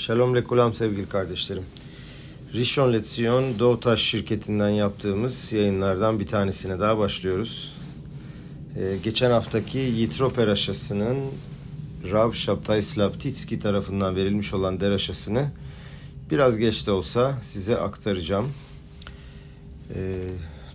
[0.00, 1.62] Shalom lekulam sevgili kardeşlerim.
[2.54, 7.72] Rishon Lezion Doğutaş şirketinden yaptığımız yayınlardan bir tanesine daha başlıyoruz.
[8.76, 11.18] Ee, geçen haftaki Yitro Peraşası'nın
[12.10, 15.48] Rav Shabtai Slaptitski tarafından verilmiş olan deraşasını
[16.30, 18.48] biraz geç de olsa size aktaracağım.
[19.94, 20.22] Ee,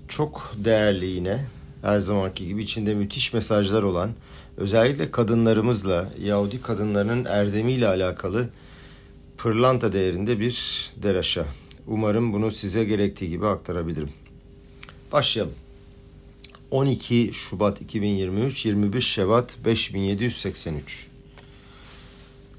[0.08, 1.46] çok değerli yine
[1.82, 4.10] her zamanki gibi içinde müthiş mesajlar olan
[4.58, 8.50] özellikle kadınlarımızla Yahudi kadınlarının erdemiyle alakalı
[9.46, 11.46] pırlanta değerinde bir deraşa.
[11.88, 14.10] Umarım bunu size gerektiği gibi aktarabilirim.
[15.12, 15.54] Başlayalım.
[16.72, 21.08] 12 Şubat 2023, 21 Şevat 5783.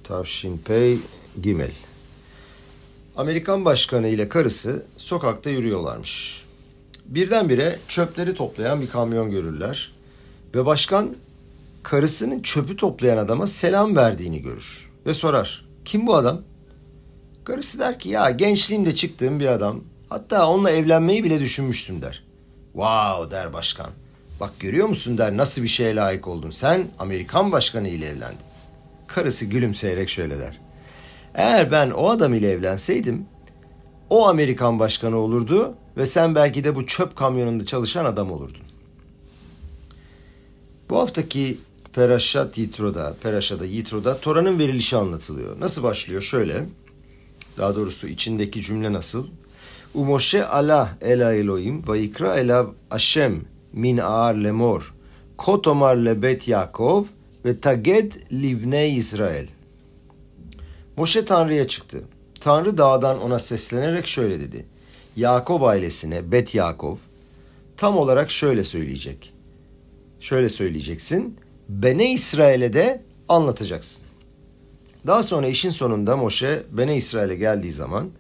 [0.04, 0.98] Tavşin Pey
[1.42, 1.72] Gimel.
[3.16, 6.44] Amerikan başkanı ile karısı sokakta yürüyorlarmış.
[7.06, 9.92] Birdenbire çöpleri toplayan bir kamyon görürler.
[10.54, 11.16] Ve başkan
[11.82, 14.90] karısının çöpü toplayan adama selam verdiğini görür.
[15.06, 15.64] Ve sorar.
[15.84, 16.42] Kim bu adam?
[17.46, 19.80] Karısı der ki ya gençliğimde çıktığım bir adam.
[20.08, 22.22] Hatta onunla evlenmeyi bile düşünmüştüm der.
[22.72, 23.90] Wow der başkan.
[24.40, 26.50] Bak görüyor musun der nasıl bir şeye layık oldun.
[26.50, 28.38] Sen Amerikan başkanı ile evlendin.
[29.06, 30.60] Karısı gülümseyerek şöyle der.
[31.34, 33.26] Eğer ben o adam ile evlenseydim
[34.10, 38.62] o Amerikan başkanı olurdu ve sen belki de bu çöp kamyonunda çalışan adam olurdun.
[40.90, 41.58] Bu haftaki
[41.94, 45.60] Peraşat Yitro'da, Peraşa'da Yitro'da Tora'nın verilişi anlatılıyor.
[45.60, 46.22] Nasıl başlıyor?
[46.22, 46.64] Şöyle.
[47.58, 49.26] Daha doğrusu içindeki cümle nasıl?
[49.94, 54.94] Umoshe Allah ela Elohim ve ikra ela Hashem min aar lemor
[55.36, 57.04] kotomar lebet Yakov
[57.44, 59.46] ve taged livne İsrail.
[60.96, 62.02] Moşe Tanrı'ya çıktı.
[62.40, 64.66] Tanrı dağdan ona seslenerek şöyle dedi.
[65.16, 66.96] Yakov ailesine Bet Yakov
[67.76, 69.32] tam olarak şöyle söyleyecek.
[70.20, 71.36] Şöyle söyleyeceksin.
[71.68, 74.05] Bene İsrail'e de anlatacaksın.
[75.06, 78.10] Daha sonra işin sonunda Moşe Bene İsrail'e geldiği zaman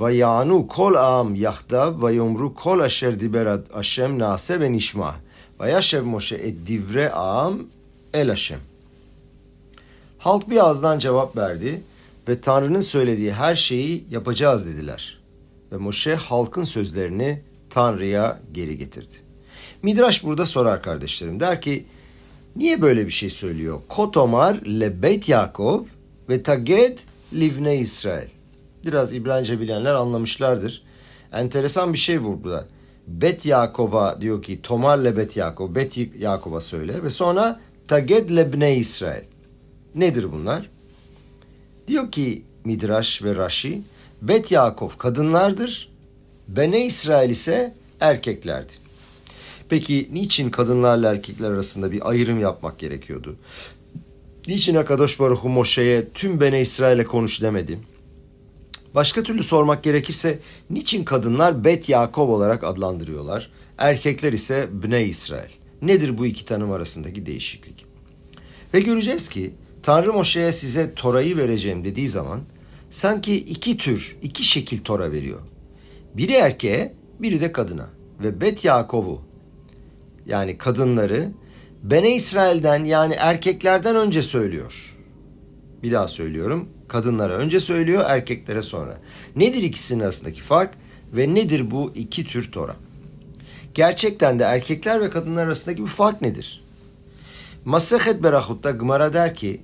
[0.00, 5.14] ve yanu kol am yahda ve yumru kol aşer diberat Hashem nase ve nişma
[5.60, 7.58] ve yaşev Moşe et divre am
[8.14, 8.58] el Hashem.
[10.18, 11.82] Halk bir ağızdan cevap verdi
[12.28, 15.18] ve Tanrı'nın söylediği her şeyi yapacağız dediler.
[15.72, 19.14] Ve Moşe halkın sözlerini Tanrı'ya geri getirdi.
[19.82, 21.40] Midraş burada sorar kardeşlerim.
[21.40, 21.84] Der ki
[22.56, 23.80] niye böyle bir şey söylüyor?
[23.88, 25.84] Kotomar le beyt Yakov
[26.28, 26.98] ve taged
[27.32, 28.28] livne İsrail.
[28.86, 30.82] Biraz İbranice bilenler anlamışlardır.
[31.32, 32.64] Enteresan bir şey burada.
[33.06, 38.76] Bet Yakov'a diyor ki Tomar le Bet Yakov, Bet Yakov'a söyle ve sonra Taged lebne
[38.76, 39.24] İsrail.
[39.94, 40.70] Nedir bunlar?
[41.88, 43.82] Diyor ki Midraş ve Rashi,
[44.22, 45.92] Bet Yakov kadınlardır,
[46.48, 48.72] Bene İsrail ise erkeklerdi.
[49.68, 53.36] Peki niçin kadınlarla erkekler arasında bir ayrım yapmak gerekiyordu?
[54.48, 57.78] Niçin Akadosh Baruch Moşe'ye tüm Bene İsrail'e konuş demedi?
[58.94, 60.38] Başka türlü sormak gerekirse
[60.70, 63.50] niçin kadınlar Bet Yakov olarak adlandırıyorlar?
[63.78, 65.50] Erkekler ise Bne İsrail.
[65.82, 67.84] Nedir bu iki tanım arasındaki değişiklik?
[68.74, 72.40] Ve göreceğiz ki Tanrı Moşe'ye size Tora'yı vereceğim dediği zaman
[72.90, 75.40] sanki iki tür, iki şekil Tora veriyor.
[76.14, 77.90] Biri erkeğe, biri de kadına.
[78.22, 79.22] Ve Bet Yakov'u
[80.26, 81.28] yani kadınları
[81.82, 84.96] Bene İsrail'den yani erkeklerden önce söylüyor.
[85.82, 86.68] Bir daha söylüyorum.
[86.88, 88.98] Kadınlara önce söylüyor, erkeklere sonra.
[89.36, 90.74] Nedir ikisinin arasındaki fark
[91.12, 92.76] ve nedir bu iki tür Tora?
[93.74, 96.64] Gerçekten de erkekler ve kadınlar arasındaki bir fark nedir?
[97.64, 99.60] Masehet Berahut'ta Gmara der ki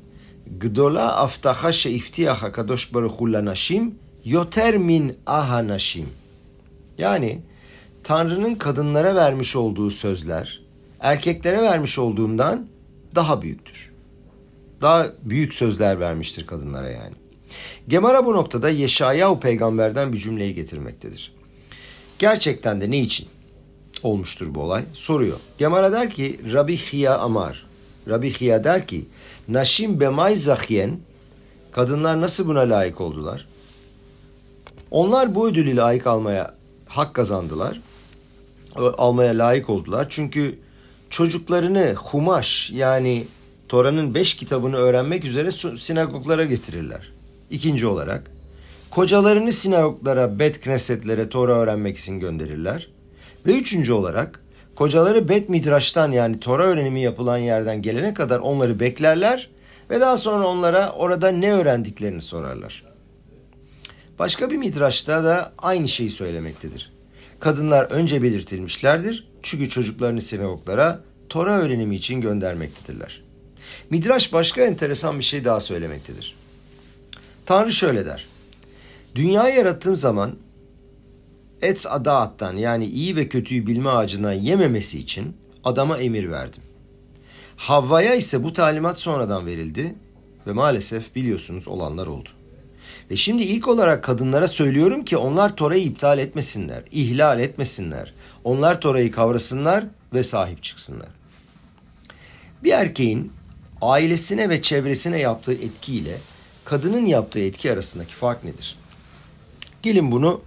[0.60, 3.94] Gdola aftaha sheiftiach hakadosh baruch hu lanashim
[4.24, 6.06] yoter min aha nashim.
[6.98, 7.38] Yani
[8.08, 10.60] Tanrı'nın kadınlara vermiş olduğu sözler
[11.00, 12.66] erkeklere vermiş olduğundan
[13.14, 13.92] daha büyüktür.
[14.80, 17.14] Daha büyük sözler vermiştir kadınlara yani.
[17.88, 21.32] Gemara bu noktada Yeşayahu peygamberden bir cümleyi getirmektedir.
[22.18, 23.28] Gerçekten de ne için
[24.02, 24.84] olmuştur bu olay?
[24.92, 25.38] Soruyor.
[25.58, 27.66] Gemara der ki Rabbi Hiya Amar.
[28.08, 29.04] Rabbi Hiya der ki
[29.48, 30.98] Naşim bemay zahyen
[31.72, 33.48] kadınlar nasıl buna layık oldular?
[34.90, 36.54] Onlar bu ödülü layık almaya
[36.86, 37.80] hak kazandılar.
[38.78, 40.06] Almaya layık oldular.
[40.10, 40.58] Çünkü
[41.10, 43.24] çocuklarını humaş yani
[43.68, 47.10] Tora'nın beş kitabını öğrenmek üzere sinagoglara getirirler.
[47.50, 48.30] İkinci olarak
[48.90, 52.88] kocalarını sinagoglara, bet knesetlere Tora öğrenmek için gönderirler.
[53.46, 54.40] Ve üçüncü olarak
[54.74, 59.50] kocaları bet midraştan yani Tora öğrenimi yapılan yerden gelene kadar onları beklerler
[59.90, 62.84] ve daha sonra onlara orada ne öğrendiklerini sorarlar.
[64.18, 66.97] Başka bir midraşta da aynı şeyi söylemektedir.
[67.40, 73.22] Kadınlar önce belirtilmişlerdir çünkü çocuklarını sinagoglara Tora öğrenimi için göndermektedirler.
[73.90, 76.36] Midraş başka enteresan bir şey daha söylemektedir.
[77.46, 78.26] Tanrı şöyle der.
[79.14, 80.36] Dünyayı yarattığım zaman
[81.62, 86.62] Etz Adaat'tan yani iyi ve kötüyü bilme ağacından yememesi için adama emir verdim.
[87.56, 89.94] Havva'ya ise bu talimat sonradan verildi
[90.46, 92.28] ve maalesef biliyorsunuz olanlar oldu.
[93.10, 98.12] Ve şimdi ilk olarak kadınlara söylüyorum ki onlar Tora'yı iptal etmesinler, ihlal etmesinler.
[98.44, 99.84] Onlar Tora'yı kavrasınlar
[100.14, 101.08] ve sahip çıksınlar.
[102.64, 103.32] Bir erkeğin
[103.82, 106.18] ailesine ve çevresine yaptığı etkiyle
[106.64, 108.76] kadının yaptığı etki arasındaki fark nedir?
[109.82, 110.40] Gelin bunu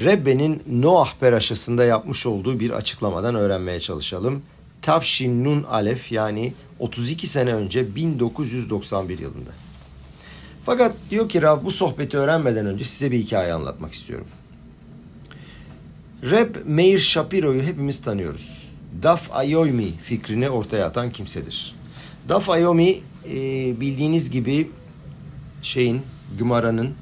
[0.00, 4.42] Rebbe'nin Noah peraşasında yapmış olduğu bir açıklamadan öğrenmeye çalışalım.
[4.82, 9.50] Tavşin Nun Alef yani 32 sene önce 1991 yılında.
[10.66, 14.26] Fakat diyor ki Rab bu sohbeti öğrenmeden önce size bir hikaye anlatmak istiyorum.
[16.22, 18.68] Reb Meir Shapiro'yu hepimiz tanıyoruz.
[19.02, 21.74] Daf Ayomi fikrini ortaya atan kimsedir.
[22.28, 23.32] Daf Ayomi e,
[23.80, 24.70] bildiğiniz gibi
[25.62, 26.02] şeyin
[26.38, 26.94] Gümara'nın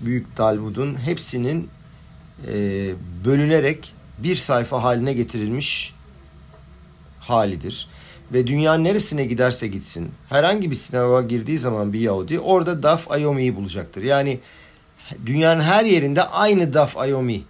[0.00, 1.68] Büyük Talmud'un hepsinin
[2.48, 2.54] e,
[3.24, 5.94] bölünerek bir sayfa haline getirilmiş
[7.20, 7.88] halidir.
[8.32, 13.56] Ve dünyanın neresine giderse gitsin herhangi bir sinagoga girdiği zaman bir Yahudi orada Daf Ayomi'yi
[13.56, 14.02] bulacaktır.
[14.02, 14.40] Yani
[15.26, 17.42] dünyanın her yerinde aynı Daf Ayomi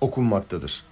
[0.00, 0.82] okunmaktadır.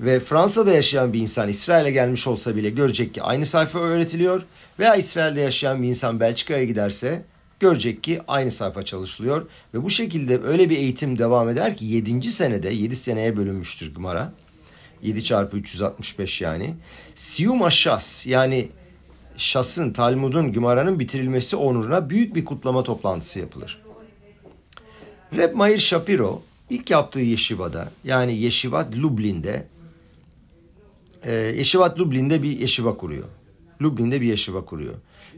[0.00, 4.42] Ve Fransa'da yaşayan bir insan İsrail'e gelmiş olsa bile görecek ki aynı sayfa öğretiliyor.
[4.78, 7.22] Veya İsrail'de yaşayan bir insan Belçika'ya giderse
[7.60, 9.46] görecek ki aynı sayfa çalışılıyor.
[9.74, 12.30] Ve bu şekilde öyle bir eğitim devam eder ki 7.
[12.30, 14.32] senede 7 seneye bölünmüştür Gımara.
[15.04, 16.74] 7 çarpı 365 yani.
[17.14, 18.68] Siyum Aşşas yani
[19.36, 23.82] Şas'ın, Talmud'un, Gümara'nın bitirilmesi onuruna büyük bir kutlama toplantısı yapılır.
[25.36, 29.66] Reb Meir Shapiro ilk yaptığı yeşivada yani Yeşivat Lublin'de
[31.24, 33.28] e, Yeşivat Lublin'de bir yeşiva kuruyor.
[33.82, 34.94] Lublin'de bir yeşiva kuruyor.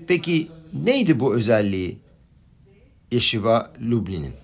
[0.06, 0.48] Peki
[0.84, 1.98] neydi bu özelliği
[3.10, 4.34] Yeşiva Lublin'in?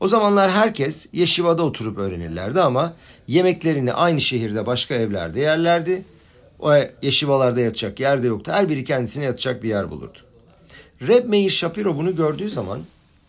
[0.00, 2.94] O zamanlar herkes Yeşiva'da oturup öğrenirlerdi ama
[3.30, 6.02] yemeklerini aynı şehirde başka evlerde yerlerdi.
[6.58, 6.72] O
[7.02, 8.52] yeşivalarda yatacak yer de yoktu.
[8.54, 10.18] Her biri kendisine yatacak bir yer bulurdu.
[11.02, 12.80] Reb Meir Shapiro bunu gördüğü zaman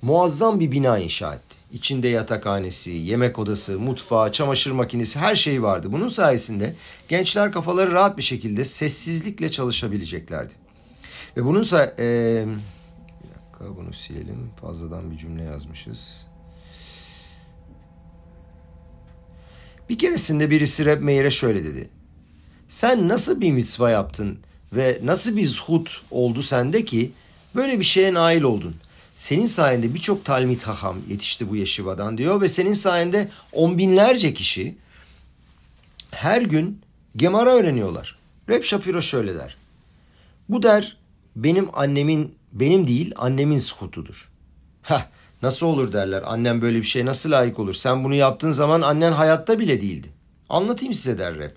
[0.01, 1.56] muazzam bir bina inşa etti.
[1.71, 5.88] İçinde yatakhanesi, yemek odası, mutfağı, çamaşır makinesi her şey vardı.
[5.92, 6.74] Bunun sayesinde
[7.07, 10.53] gençler kafaları rahat bir şekilde sessizlikle çalışabileceklerdi.
[11.38, 12.45] Ve bunun say ee,
[13.24, 14.50] bir dakika bunu silelim.
[14.62, 16.31] Fazladan bir cümle yazmışız.
[19.92, 21.90] Bir keresinde birisi Reb Meir'e şöyle dedi.
[22.70, 24.40] Sen nasıl bir mitzva yaptın
[24.74, 27.12] ve nasıl bir zuhut oldu sende ki
[27.56, 28.76] böyle bir şeye nail oldun?
[29.16, 34.76] Senin sayende birçok talmit haham yetişti bu yeşivadan diyor ve senin sayende on binlerce kişi
[36.12, 36.82] her gün
[37.16, 38.18] Gemara öğreniyorlar.
[38.50, 39.58] Reb Shapiro şöyle der.
[40.50, 40.98] Bu der
[41.36, 44.30] benim annemin benim değil annemin skutudur.
[44.82, 45.08] Heh
[45.42, 49.12] nasıl olur derler annem böyle bir şey nasıl layık olur sen bunu yaptığın zaman annen
[49.12, 50.08] hayatta bile değildi.
[50.50, 51.52] Anlatayım size der Reb.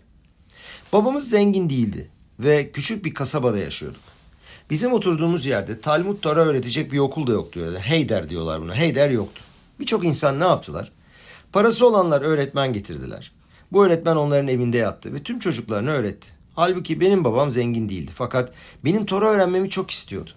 [0.92, 2.08] Babamız zengin değildi
[2.40, 4.02] ve küçük bir kasabada yaşıyorduk.
[4.70, 7.60] Bizim oturduğumuz yerde Talmud Tora öğretecek bir okul da yoktu.
[7.60, 8.74] Yani Heyder diyorlar buna.
[8.74, 9.42] Heyder yoktu.
[9.80, 10.92] Birçok insan ne yaptılar?
[11.52, 13.32] Parası olanlar öğretmen getirdiler.
[13.72, 16.28] Bu öğretmen onların evinde yattı ve tüm çocuklarını öğretti.
[16.54, 18.52] Halbuki benim babam zengin değildi fakat
[18.84, 20.30] benim Tora öğrenmemi çok istiyordu.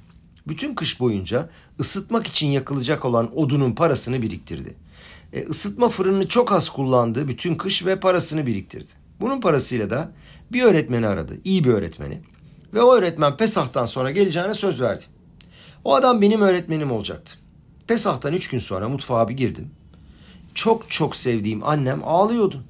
[0.48, 1.50] Bütün kış boyunca
[1.80, 4.76] ısıtmak için yakılacak olan odunun parasını biriktirdi.
[5.34, 8.92] E, ısıtma fırınını çok az kullandı bütün kış ve parasını biriktirdi.
[9.22, 10.12] Bunun parasıyla da
[10.52, 12.22] bir öğretmeni aradı, iyi bir öğretmeni.
[12.74, 15.04] Ve o öğretmen Pesah'tan sonra geleceğine söz verdi.
[15.84, 17.34] O adam benim öğretmenim olacaktı.
[17.88, 19.72] Pesah'tan üç gün sonra mutfağa bir girdim.
[20.54, 22.64] Çok çok sevdiğim annem ağlıyordu.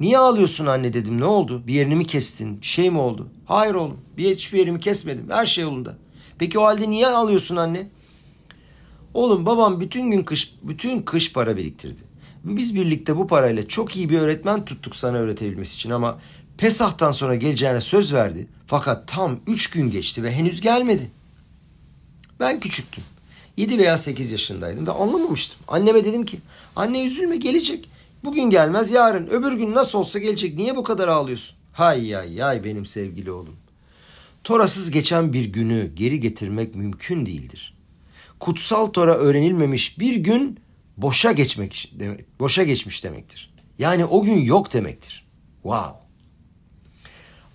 [0.00, 1.62] Niye ağlıyorsun anne dedim ne oldu?
[1.66, 2.60] Bir yerini mi kestin?
[2.60, 3.28] Bir şey mi oldu?
[3.46, 5.30] Hayır oğlum bir hiçbir yerimi kesmedim.
[5.30, 5.96] Her şey yolunda.
[6.38, 7.86] Peki o halde niye ağlıyorsun anne?
[9.14, 12.00] Oğlum babam bütün gün kış bütün kış para biriktirdi.
[12.44, 16.18] Biz birlikte bu parayla çok iyi bir öğretmen tuttuk sana öğretebilmesi için ama
[16.58, 18.48] Pesah'tan sonra geleceğine söz verdi.
[18.66, 21.10] Fakat tam üç gün geçti ve henüz gelmedi.
[22.40, 23.04] Ben küçüktüm.
[23.56, 25.60] 7 veya 8 yaşındaydım ve anlamamıştım.
[25.68, 26.40] Anneme dedim ki
[26.76, 27.88] anne üzülme gelecek.
[28.24, 30.56] Bugün gelmez yarın öbür gün nasıl olsa gelecek.
[30.56, 31.56] Niye bu kadar ağlıyorsun?
[31.72, 33.56] Hay hay hay benim sevgili oğlum.
[34.44, 37.74] Torasız geçen bir günü geri getirmek mümkün değildir.
[38.40, 40.60] Kutsal Tora öğrenilmemiş bir gün
[40.96, 43.54] boşa geçmek demek, boşa geçmiş demektir.
[43.78, 45.26] Yani o gün yok demektir.
[45.62, 45.98] Wow.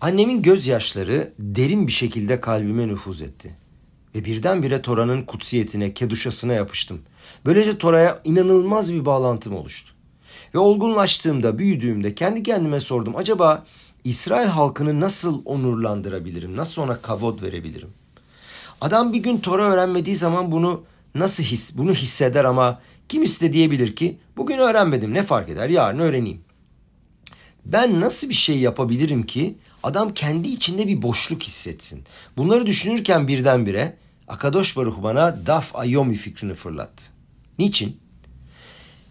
[0.02, 3.56] Annemin gözyaşları derin bir şekilde kalbime nüfuz etti.
[4.16, 7.02] Ve birdenbire Tora'nın kutsiyetine, keduşasına yapıştım.
[7.46, 9.94] Böylece Tora'ya inanılmaz bir bağlantım oluştu.
[10.56, 13.16] Ve olgunlaştığımda, büyüdüğümde kendi kendime sordum.
[13.16, 13.66] Acaba
[14.04, 16.58] İsrail halkını nasıl onurlandırabilirim?
[16.58, 17.90] Nasıl ona kavod verebilirim?
[18.82, 20.84] Adam bir gün Tora öğrenmediği zaman bunu
[21.16, 26.00] nasıl his, bunu hisseder ama kimisi de diyebilir ki bugün öğrenmedim ne fark eder yarın
[26.00, 26.42] öğreneyim.
[27.66, 32.04] Ben nasıl bir şey yapabilirim ki adam kendi içinde bir boşluk hissetsin.
[32.38, 37.04] Bunları düşünürken birdenbire Akadosh Baruch bana Daf Ayomi fikrini fırlattı.
[37.60, 37.98] Niçin?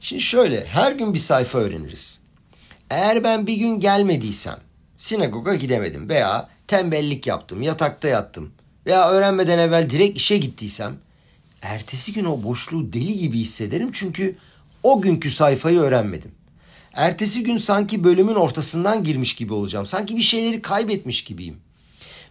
[0.00, 2.20] Şimdi şöyle her gün bir sayfa öğreniriz.
[2.90, 4.58] Eğer ben bir gün gelmediysem,
[4.98, 8.52] sinagoga gidemedim veya tembellik yaptım, yatakta yattım
[8.86, 10.96] veya öğrenmeden evvel direkt işe gittiysem
[11.62, 14.36] ertesi gün o boşluğu deli gibi hissederim çünkü
[14.82, 16.30] o günkü sayfayı öğrenmedim.
[16.94, 19.86] Ertesi gün sanki bölümün ortasından girmiş gibi olacağım.
[19.86, 21.56] Sanki bir şeyleri kaybetmiş gibiyim.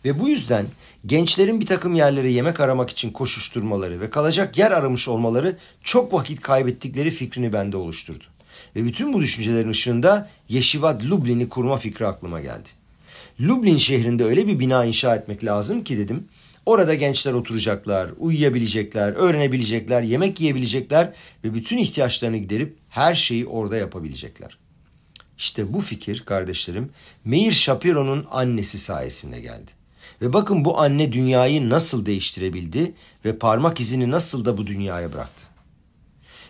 [0.05, 0.65] Ve bu yüzden
[1.05, 6.41] gençlerin bir takım yerlere yemek aramak için koşuşturmaları ve kalacak yer aramış olmaları çok vakit
[6.41, 8.24] kaybettikleri fikrini bende oluşturdu.
[8.75, 12.70] Ve bütün bu düşüncelerin ışığında Yeşivat Lublin'i kurma fikri aklıma geldi.
[13.41, 16.27] Lublin şehrinde öyle bir bina inşa etmek lazım ki dedim.
[16.65, 21.13] Orada gençler oturacaklar, uyuyabilecekler, öğrenebilecekler, yemek yiyebilecekler
[21.44, 24.58] ve bütün ihtiyaçlarını giderip her şeyi orada yapabilecekler.
[25.38, 26.89] İşte bu fikir kardeşlerim
[27.25, 29.72] Meir Shapiro'nun annesi sayesinde geldi.
[30.22, 32.94] Ve bakın bu anne dünyayı nasıl değiştirebildi
[33.25, 35.46] ve parmak izini nasıl da bu dünyaya bıraktı.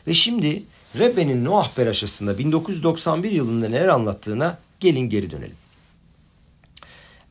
[0.07, 0.63] Ve şimdi
[0.99, 5.57] Rebbe'nin Noah Peraşası'nda 1991 yılında neler anlattığına gelin geri dönelim.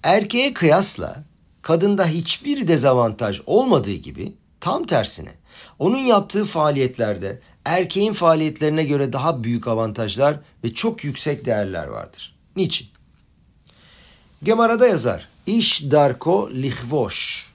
[0.02, 1.24] Erkeğe kıyasla
[1.62, 5.30] kadında hiçbir dezavantaj olmadığı gibi tam tersine
[5.78, 12.36] onun yaptığı faaliyetlerde erkeğin faaliyetlerine göre daha büyük avantajlar ve çok yüksek değerler vardır.
[12.56, 12.88] Niçin?
[14.42, 15.28] Gemara'da yazar.
[15.46, 17.50] İş darko lihvoş.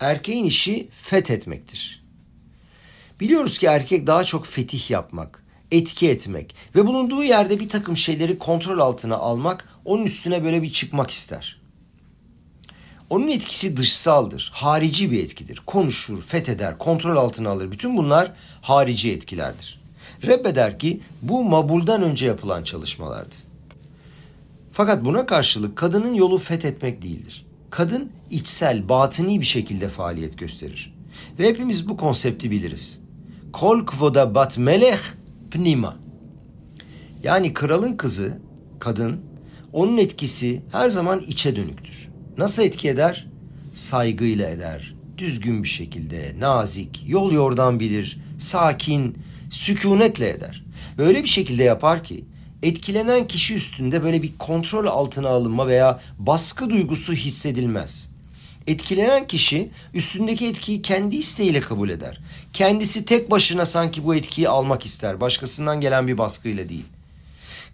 [0.00, 2.07] Erkeğin işi fethetmektir.
[3.20, 8.38] Biliyoruz ki erkek daha çok fetih yapmak, etki etmek ve bulunduğu yerde bir takım şeyleri
[8.38, 11.58] kontrol altına almak, onun üstüne böyle bir çıkmak ister.
[13.10, 15.62] Onun etkisi dışsaldır, harici bir etkidir.
[15.66, 17.70] Konuşur, fetheder, kontrol altına alır.
[17.70, 18.32] Bütün bunlar
[18.62, 19.80] harici etkilerdir.
[20.26, 23.34] Rebbe der ki bu mabuldan önce yapılan çalışmalardı.
[24.72, 27.46] Fakat buna karşılık kadının yolu fethetmek değildir.
[27.70, 30.94] Kadın içsel, batıni bir şekilde faaliyet gösterir.
[31.38, 33.00] Ve hepimiz bu konsepti biliriz.
[33.60, 35.00] Kol kvoda bat melech
[35.50, 35.96] pnima.
[37.22, 38.38] Yani kralın kızı,
[38.80, 39.20] kadın,
[39.72, 42.08] onun etkisi her zaman içe dönüktür.
[42.36, 43.26] Nasıl etki eder?
[43.74, 49.18] Saygıyla eder, düzgün bir şekilde, nazik, yol yordan bilir, sakin,
[49.50, 50.64] sükunetle eder.
[50.98, 52.24] Böyle bir şekilde yapar ki
[52.62, 58.10] etkilenen kişi üstünde böyle bir kontrol altına alınma veya baskı duygusu hissedilmez.
[58.66, 62.20] Etkilenen kişi üstündeki etkiyi kendi isteğiyle kabul eder.
[62.52, 65.20] Kendisi tek başına sanki bu etkiyi almak ister.
[65.20, 66.86] Başkasından gelen bir baskıyla değil.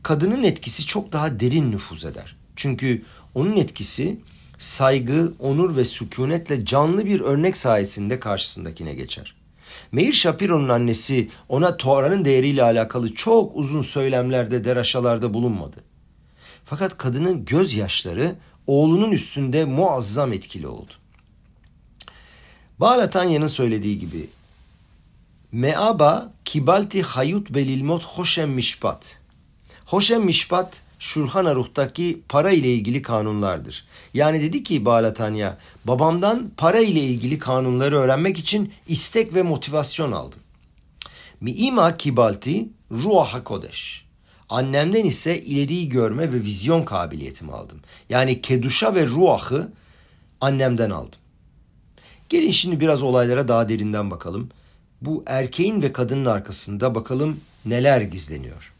[0.02, 2.36] Kadının etkisi çok daha derin nüfuz eder.
[2.56, 3.02] Çünkü
[3.34, 4.20] onun etkisi
[4.58, 9.34] saygı, onur ve sükunetle canlı bir örnek sayesinde karşısındakine geçer.
[9.92, 15.76] Meir Shapiro'nun annesi ona Tora'nın değeriyle alakalı çok uzun söylemlerde, deraşalarda bulunmadı.
[16.64, 18.34] Fakat kadının gözyaşları
[18.66, 20.92] oğlunun üstünde muazzam etkili oldu.
[22.80, 24.26] Bağlatanya'nın söylediği gibi
[25.54, 29.20] Meaba kibalti hayut belilmot hoşem mişpat.
[29.86, 33.84] Hoşem mişpat Şulhan Aruh'taki para ile ilgili kanunlardır.
[34.14, 40.38] Yani dedi ki Balatanya, babamdan para ile ilgili kanunları öğrenmek için istek ve motivasyon aldım.
[41.40, 44.04] Mi'ima kibalti ruah kodeş.
[44.48, 47.80] Annemden ise ileriyi görme ve vizyon kabiliyetimi aldım.
[48.08, 49.72] Yani keduşa ve ruahı
[50.40, 51.18] annemden aldım.
[52.28, 54.50] Gelin şimdi biraz olaylara daha derinden bakalım.
[55.04, 58.72] Bu erkeğin ve kadının arkasında bakalım neler gizleniyor.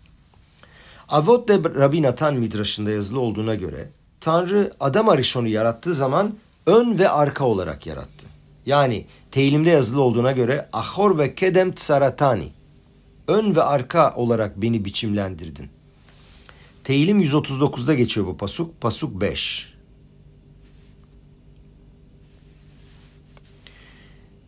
[1.08, 3.88] Avot de Rabbi Natan Midraş'ında yazılı olduğuna göre
[4.20, 6.34] Tanrı Adam Arishon'u yarattığı zaman
[6.66, 8.26] ön ve arka olarak yarattı.
[8.66, 12.48] Yani teyilimde yazılı olduğuna göre Ahor ve Kedem Tsaratani
[13.28, 15.68] ön ve arka olarak beni biçimlendirdin.
[16.84, 18.80] Teyilim 139'da geçiyor bu pasuk.
[18.80, 19.73] Pasuk 5.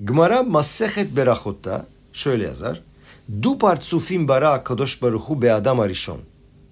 [0.00, 2.82] Gmara Massehet Berachot'ta şöyle yazar.
[3.42, 6.20] Du partsufim bara kadosh baruhu be adam arishon.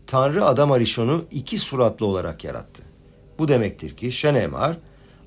[0.07, 2.83] Tanrı Adam Arishon'u iki suratlı olarak yarattı.
[3.39, 4.77] Bu demektir ki Şenemar,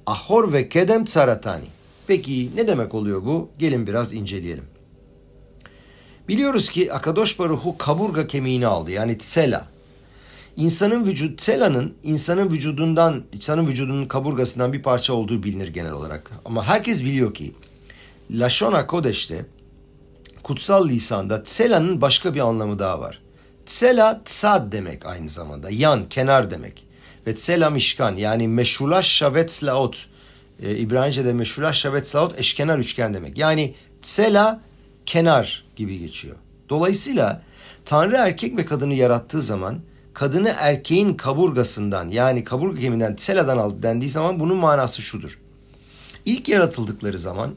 [0.05, 1.65] Ahor ve Kedem Tsaratani.
[2.07, 3.49] Peki ne demek oluyor bu?
[3.59, 4.65] Gelin biraz inceleyelim.
[6.27, 9.67] Biliyoruz ki Akadosh Baruhu kaburga kemiğini aldı yani tsela.
[10.55, 16.31] İnsanın vücut tsela'nın insanın vücudundan, insanın vücudunun kaburgasından bir parça olduğu bilinir genel olarak.
[16.45, 17.53] Ama herkes biliyor ki
[18.31, 19.45] Lashon Kodeş'te
[20.43, 23.21] kutsal lisanda tsela'nın başka bir anlamı daha var.
[23.65, 25.69] Tsela tsad demek aynı zamanda.
[25.69, 26.87] Yan, kenar demek.
[27.27, 30.05] Ve tsela mişkan yani meşulaş şavet slaot.
[30.63, 33.37] E, İbranice'de meşulaş şavet slaot eşkenar üçgen demek.
[33.37, 34.61] Yani Tsela
[35.05, 36.35] kenar gibi geçiyor.
[36.69, 37.41] Dolayısıyla
[37.85, 39.79] Tanrı erkek ve kadını yarattığı zaman
[40.13, 45.39] kadını erkeğin kaburgasından yani kaburga kemiğinden tsela'dan aldı dendiği zaman bunun manası şudur.
[46.25, 47.51] İlk yaratıldıkları zaman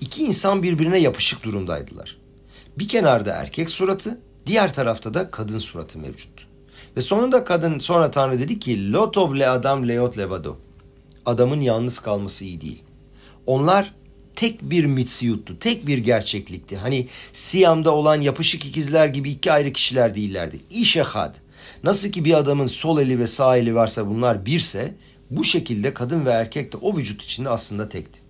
[0.00, 2.16] iki insan birbirine yapışık durumdaydılar.
[2.78, 6.46] Bir kenarda erkek suratı, diğer tarafta da kadın suratı mevcut.
[6.96, 10.56] Ve sonunda kadın sonra Tanrı dedi ki Lotov le adam leot levado.
[11.26, 12.82] Adamın yalnız kalması iyi değil.
[13.46, 13.94] Onlar
[14.36, 16.76] tek bir mitsiyuttu, tek bir gerçeklikti.
[16.76, 20.60] Hani Siyam'da olan yapışık ikizler gibi iki ayrı kişiler değillerdi.
[20.70, 21.34] İşehad.
[21.84, 24.94] Nasıl ki bir adamın sol eli ve sağ eli varsa bunlar birse,
[25.30, 28.29] bu şekilde kadın ve erkek de o vücut içinde aslında tekti.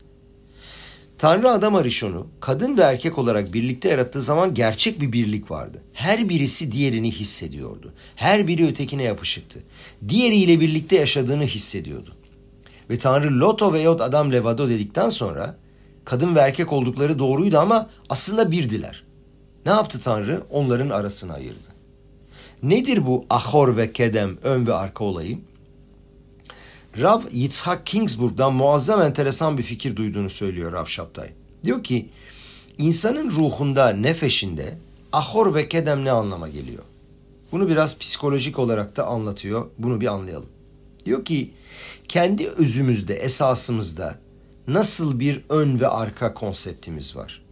[1.20, 5.82] Tanrı adam arışonu kadın ve erkek olarak birlikte yarattığı zaman gerçek bir birlik vardı.
[5.92, 7.92] Her birisi diğerini hissediyordu.
[8.16, 9.60] Her biri ötekine yapışıktı.
[10.08, 12.10] Diğeriyle birlikte yaşadığını hissediyordu.
[12.90, 15.56] Ve Tanrı Loto ve Yod Adam Levado dedikten sonra
[16.04, 19.04] kadın ve erkek oldukları doğruydu ama aslında birdiler.
[19.66, 20.42] Ne yaptı Tanrı?
[20.50, 21.68] Onların arasını ayırdı.
[22.62, 25.38] Nedir bu ahor ve kedem, ön ve arka olayı?
[26.98, 31.28] Rav Yitzhak Kingsburg'dan muazzam enteresan bir fikir duyduğunu söylüyor Rav Şaptay.
[31.64, 32.08] Diyor ki
[32.78, 34.78] insanın ruhunda, nefeşinde
[35.12, 36.82] ahor ve kedem ne anlama geliyor?
[37.52, 39.66] Bunu biraz psikolojik olarak da anlatıyor.
[39.78, 40.48] Bunu bir anlayalım.
[41.06, 41.50] Diyor ki
[42.08, 44.18] kendi özümüzde, esasımızda
[44.68, 47.42] nasıl bir ön ve arka konseptimiz var?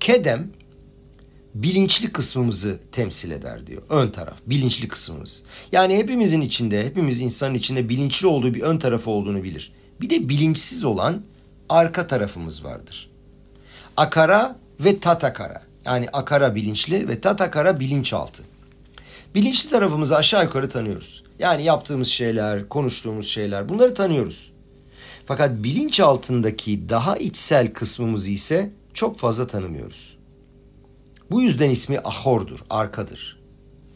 [0.00, 0.50] Kedem
[1.54, 3.82] bilinçli kısmımızı temsil eder diyor.
[3.88, 5.42] Ön taraf, bilinçli kısmımız.
[5.72, 9.72] Yani hepimizin içinde, hepimiz insanın içinde bilinçli olduğu bir ön tarafı olduğunu bilir.
[10.00, 11.22] Bir de bilinçsiz olan
[11.68, 13.10] arka tarafımız vardır.
[13.96, 15.62] Akara ve tatakara.
[15.84, 18.42] Yani akara bilinçli ve tatakara bilinçaltı.
[19.34, 21.24] Bilinçli tarafımızı aşağı yukarı tanıyoruz.
[21.38, 24.52] Yani yaptığımız şeyler, konuştuğumuz şeyler bunları tanıyoruz.
[25.26, 30.09] Fakat bilinç altındaki daha içsel kısmımızı ise çok fazla tanımıyoruz.
[31.30, 33.38] Bu yüzden ismi ahordur, arkadır.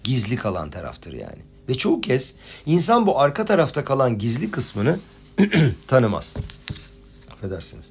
[0.04, 1.42] Gizli kalan taraftır yani.
[1.68, 2.34] Ve çoğu kez
[2.66, 4.98] insan bu arka tarafta kalan gizli kısmını
[5.86, 6.34] tanımaz.
[7.30, 7.84] Affedersiniz.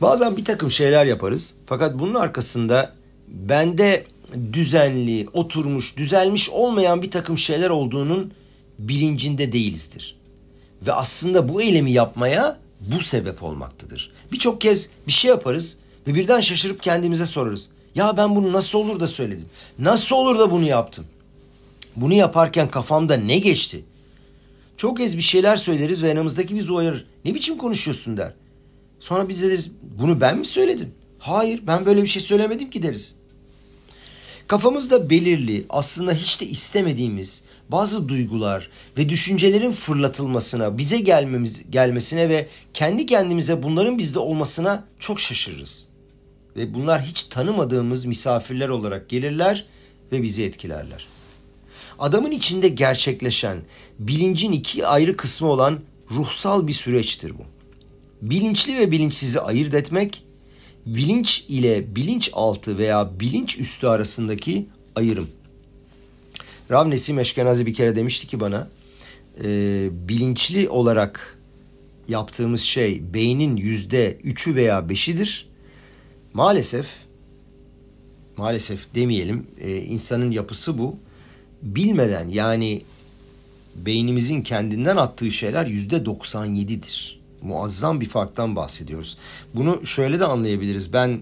[0.00, 1.54] Bazen bir takım şeyler yaparız.
[1.66, 2.92] Fakat bunun arkasında
[3.28, 4.04] bende
[4.52, 8.32] düzenli, oturmuş, düzelmiş olmayan bir takım şeyler olduğunun
[8.78, 10.16] bilincinde değilizdir.
[10.86, 14.12] Ve aslında bu eylemi yapmaya bu sebep olmaktadır.
[14.32, 17.68] Birçok kez bir şey yaparız ve birden şaşırıp kendimize sorarız.
[17.94, 19.46] Ya ben bunu nasıl olur da söyledim?
[19.78, 21.04] Nasıl olur da bunu yaptım?
[21.96, 23.84] Bunu yaparken kafamda ne geçti?
[24.76, 27.06] Çok kez bir şeyler söyleriz ve yanımızdaki bizi uyarır.
[27.24, 28.34] Ne biçim konuşuyorsun der.
[29.00, 30.94] Sonra biz deriz bunu ben mi söyledim?
[31.18, 33.14] Hayır ben böyle bir şey söylemedim ki deriz.
[34.46, 42.46] Kafamızda belirli aslında hiç de istemediğimiz bazı duygular ve düşüncelerin fırlatılmasına, bize gelmemiz gelmesine ve
[42.74, 45.84] kendi kendimize bunların bizde olmasına çok şaşırırız.
[46.56, 49.66] Ve bunlar hiç tanımadığımız misafirler olarak gelirler
[50.12, 51.06] ve bizi etkilerler.
[51.98, 53.58] Adamın içinde gerçekleşen,
[53.98, 55.80] bilincin iki ayrı kısmı olan
[56.10, 57.42] ruhsal bir süreçtir bu.
[58.22, 60.24] Bilinçli ve bilinçsizi ayırt etmek,
[60.86, 65.28] bilinç ile bilinç altı veya bilinç üstü arasındaki ayrım.
[66.72, 68.68] Rav Nesim Eşkenazi bir kere demişti ki bana
[69.44, 71.38] e, bilinçli olarak
[72.08, 75.48] yaptığımız şey beynin yüzde üçü veya beşidir.
[76.34, 76.86] Maalesef
[78.36, 80.96] maalesef demeyelim e, insanın yapısı bu.
[81.62, 82.82] Bilmeden yani
[83.76, 87.20] beynimizin kendinden attığı şeyler yüzde doksan yedidir.
[87.42, 89.18] Muazzam bir farktan bahsediyoruz.
[89.54, 90.92] Bunu şöyle de anlayabiliriz.
[90.92, 91.20] Ben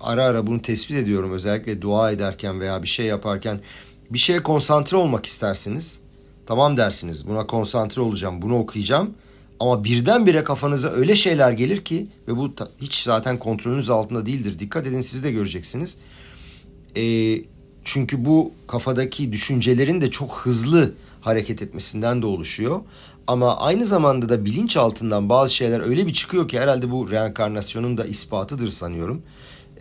[0.00, 3.60] ara ara bunu tespit ediyorum özellikle dua ederken veya bir şey yaparken
[4.10, 6.00] bir şeye konsantre olmak istersiniz.
[6.46, 9.14] Tamam dersiniz buna konsantre olacağım bunu okuyacağım.
[9.60, 14.58] Ama birdenbire kafanıza öyle şeyler gelir ki ve bu hiç zaten kontrolünüz altında değildir.
[14.58, 15.96] Dikkat edin siz de göreceksiniz.
[16.96, 17.02] E,
[17.84, 22.80] çünkü bu kafadaki düşüncelerin de çok hızlı hareket etmesinden de oluşuyor.
[23.26, 27.98] Ama aynı zamanda da bilinç altından bazı şeyler öyle bir çıkıyor ki herhalde bu reenkarnasyonun
[27.98, 29.22] da ispatıdır sanıyorum.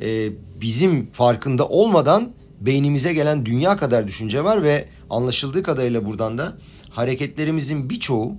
[0.02, 0.30] E,
[0.62, 2.32] bizim farkında olmadan
[2.62, 6.58] beynimize gelen dünya kadar düşünce var ve anlaşıldığı kadarıyla buradan da
[6.90, 8.36] hareketlerimizin birçoğu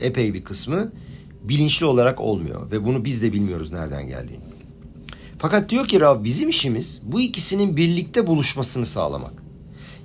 [0.00, 0.92] epey bir kısmı
[1.42, 4.44] bilinçli olarak olmuyor ve bunu biz de bilmiyoruz nereden geldiğini.
[5.38, 9.32] Fakat diyor ki Rav bizim işimiz bu ikisinin birlikte buluşmasını sağlamak.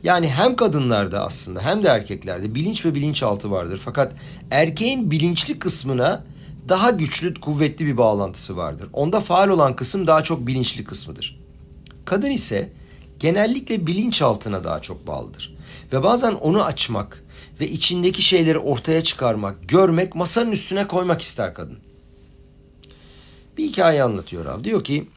[0.03, 3.81] Yani hem kadınlarda aslında hem de erkeklerde bilinç ve bilinçaltı vardır.
[3.85, 4.11] Fakat
[4.51, 6.23] erkeğin bilinçli kısmına
[6.69, 8.87] daha güçlü, kuvvetli bir bağlantısı vardır.
[8.93, 11.39] Onda faal olan kısım daha çok bilinçli kısmıdır.
[12.05, 12.69] Kadın ise
[13.19, 15.55] genellikle bilinçaltına daha çok bağlıdır.
[15.93, 17.23] Ve bazen onu açmak
[17.59, 21.79] ve içindeki şeyleri ortaya çıkarmak, görmek, masanın üstüne koymak ister kadın.
[23.57, 24.63] Bir hikaye anlatıyor Rav.
[24.63, 25.07] Diyor ki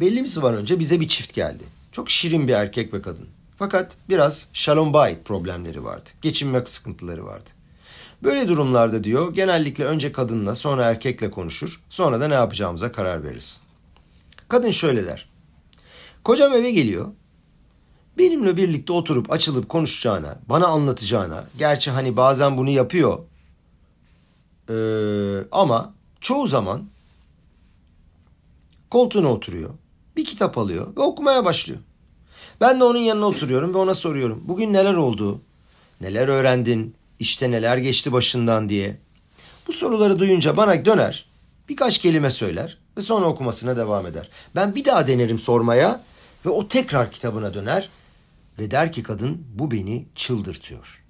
[0.00, 1.64] belli bir zaman önce bize bir çift geldi.
[1.92, 3.28] Çok şirin bir erkek ve kadın.
[3.58, 6.10] Fakat biraz shalom bayit problemleri vardı.
[6.22, 7.50] Geçinme sıkıntıları vardı.
[8.22, 11.80] Böyle durumlarda diyor genellikle önce kadınla sonra erkekle konuşur.
[11.90, 13.60] Sonra da ne yapacağımıza karar veririz.
[14.48, 15.31] Kadın şöyle der.
[16.24, 17.08] Kocam eve geliyor.
[18.18, 23.18] Benimle birlikte oturup açılıp konuşacağına, bana anlatacağına, gerçi hani bazen bunu yapıyor
[24.68, 24.74] ee,
[25.52, 26.88] ama çoğu zaman
[28.90, 29.70] koltuğuna oturuyor,
[30.16, 31.80] bir kitap alıyor ve okumaya başlıyor.
[32.60, 34.44] Ben de onun yanına oturuyorum ve ona soruyorum.
[34.44, 35.40] Bugün neler oldu?
[36.00, 36.94] Neler öğrendin?
[37.18, 38.96] İşte neler geçti başından diye.
[39.66, 41.26] Bu soruları duyunca bana döner,
[41.68, 44.28] birkaç kelime söyler ve sonra okumasına devam eder.
[44.54, 46.00] Ben bir daha denerim sormaya
[46.46, 47.88] ve o tekrar kitabına döner
[48.58, 51.02] ve der ki kadın bu beni çıldırtıyor.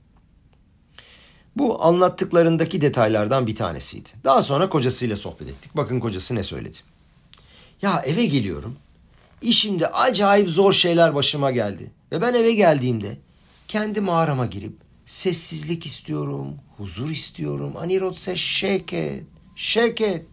[1.56, 4.08] Bu anlattıklarındaki detaylardan bir tanesiydi.
[4.24, 5.76] Daha sonra kocasıyla sohbet ettik.
[5.76, 6.76] Bakın kocası ne söyledi.
[7.82, 8.76] Ya eve geliyorum.
[9.42, 11.90] İşimde acayip zor şeyler başıma geldi.
[12.12, 13.18] Ve ben eve geldiğimde
[13.68, 14.72] kendi mağarama girip
[15.06, 17.76] sessizlik istiyorum, huzur istiyorum.
[17.76, 19.22] Anirotse şeket,
[19.56, 20.24] şeket.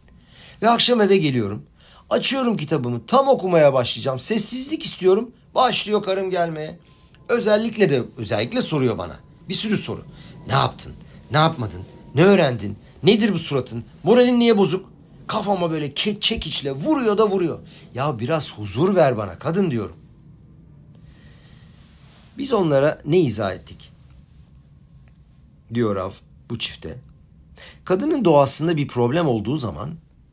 [0.61, 1.65] Ve akşam eve geliyorum.
[2.09, 4.19] Açıyorum kitabımı, tam okumaya başlayacağım.
[4.19, 5.31] Sessizlik istiyorum.
[5.55, 6.79] Başlıyor karım gelmeye.
[7.29, 9.15] Özellikle de özellikle soruyor bana.
[9.49, 10.01] Bir sürü soru.
[10.47, 10.93] Ne yaptın?
[11.31, 11.81] Ne yapmadın?
[12.15, 12.77] Ne öğrendin?
[13.03, 13.83] Nedir bu suratın?
[14.03, 14.89] Moralin niye bozuk?
[15.27, 17.59] Kafama böyle çekiçle vuruyor da vuruyor.
[17.93, 19.95] Ya biraz huzur ver bana kadın diyorum.
[22.37, 23.91] Biz onlara ne izah ettik?
[25.73, 26.11] Diyor Rav
[26.49, 26.97] bu çifte.
[27.85, 29.89] Kadının doğasında bir problem olduğu zaman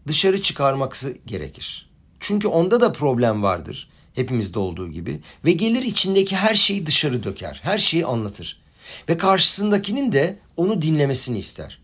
[0.08, 1.90] dışarı çıkarması gerekir.
[2.20, 3.88] Çünkü onda da problem vardır.
[4.14, 5.20] Hepimizde olduğu gibi.
[5.44, 7.60] Ve gelir içindeki her şeyi dışarı döker.
[7.62, 8.60] Her şeyi anlatır.
[9.08, 11.78] Ve karşısındakinin de onu dinlemesini ister.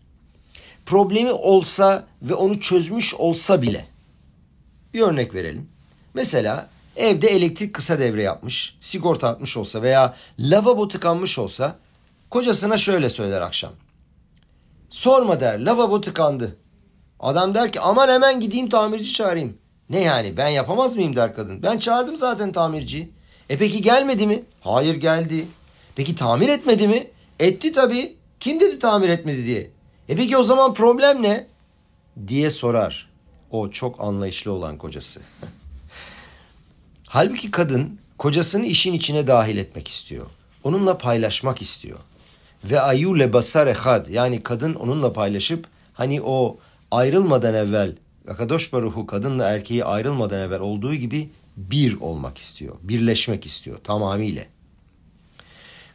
[0.85, 3.85] Problemi olsa ve onu çözmüş olsa bile.
[4.93, 5.67] Bir örnek verelim.
[6.13, 11.75] Mesela evde elektrik kısa devre yapmış, sigorta atmış olsa veya lavabo tıkanmış olsa
[12.29, 13.71] kocasına şöyle söyler akşam.
[14.89, 16.55] Sorma der lavabo tıkandı.
[17.23, 19.57] Adam der ki aman hemen gideyim tamirci çağırayım.
[19.89, 21.63] Ne yani ben yapamaz mıyım der kadın.
[21.63, 23.11] Ben çağırdım zaten tamirciyi.
[23.49, 24.43] E peki gelmedi mi?
[24.61, 25.47] Hayır geldi.
[25.95, 27.07] Peki tamir etmedi mi?
[27.39, 28.15] Etti tabii.
[28.39, 29.71] Kim dedi tamir etmedi diye.
[30.09, 31.47] E peki o zaman problem ne?
[32.27, 33.09] Diye sorar.
[33.51, 35.21] O çok anlayışlı olan kocası.
[37.07, 40.25] Halbuki kadın kocasını işin içine dahil etmek istiyor.
[40.63, 41.99] Onunla paylaşmak istiyor.
[42.63, 46.57] Ve ayule basar ehad yani kadın onunla paylaşıp hani o
[46.93, 47.95] ayrılmadan evvel
[48.27, 52.75] Akadosh Baruhu kadınla erkeği ayrılmadan evvel olduğu gibi bir olmak istiyor.
[52.81, 54.43] Birleşmek istiyor tamamıyla.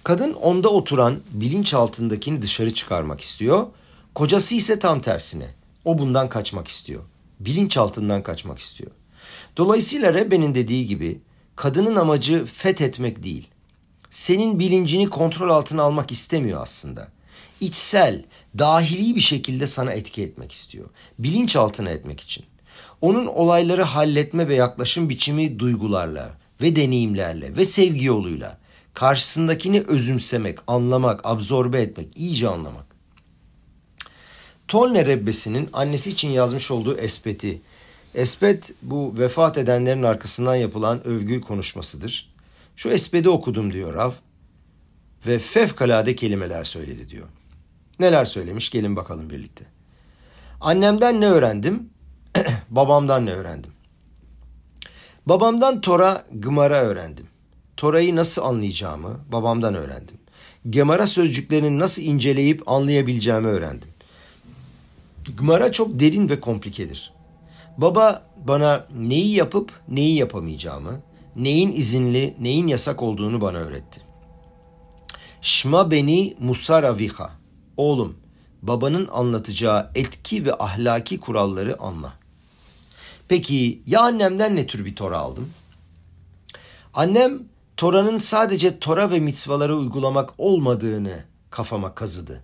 [0.04, 3.66] Kadın onda oturan bilinç altındakini dışarı çıkarmak istiyor.
[4.14, 5.46] Kocası ise tam tersine.
[5.84, 7.02] O bundan kaçmak istiyor.
[7.40, 8.90] Bilinç altından kaçmak istiyor.
[9.56, 11.20] Dolayısıyla Rebbe'nin dediği gibi
[11.56, 13.48] kadının amacı fethetmek değil.
[14.10, 17.08] Senin bilincini kontrol altına almak istemiyor aslında.
[17.60, 18.24] İçsel,
[18.58, 20.86] dahili bir şekilde sana etki etmek istiyor.
[21.18, 22.44] Bilinç altına etmek için.
[23.00, 26.30] Onun olayları halletme ve yaklaşım biçimi duygularla
[26.60, 28.58] ve deneyimlerle ve sevgi yoluyla
[28.94, 32.86] karşısındakini özümsemek, anlamak, absorbe etmek, iyice anlamak.
[34.68, 37.60] Tolne Rebbesi'nin annesi için yazmış olduğu espeti.
[38.14, 42.34] Espet bu vefat edenlerin arkasından yapılan övgü konuşmasıdır.
[42.76, 44.12] Şu espedi okudum diyor Rav
[45.26, 47.28] ve fevkalade kelimeler söyledi diyor.
[48.00, 49.64] Neler söylemiş gelin bakalım birlikte.
[50.60, 51.90] Annemden ne öğrendim?
[52.70, 53.72] Babamdan ne öğrendim?
[55.26, 57.26] Babamdan Tora, Gımara öğrendim.
[57.76, 60.16] Tora'yı nasıl anlayacağımı babamdan öğrendim.
[60.70, 63.88] Gemara sözcüklerini nasıl inceleyip anlayabileceğimi öğrendim.
[65.36, 67.12] Gımara çok derin ve komplikedir.
[67.78, 71.00] Baba bana neyi yapıp neyi yapamayacağımı,
[71.36, 74.00] neyin izinli, neyin yasak olduğunu bana öğretti.
[75.42, 77.30] Şma beni musar aviha.
[77.78, 78.16] Oğlum,
[78.62, 82.12] babanın anlatacağı etki ve ahlaki kuralları anla.
[83.28, 85.50] Peki ya annemden ne tür bir Tora aldım?
[86.94, 87.42] Annem
[87.76, 92.42] Tora'nın sadece Tora ve mitzvaları uygulamak olmadığını kafama kazıdı.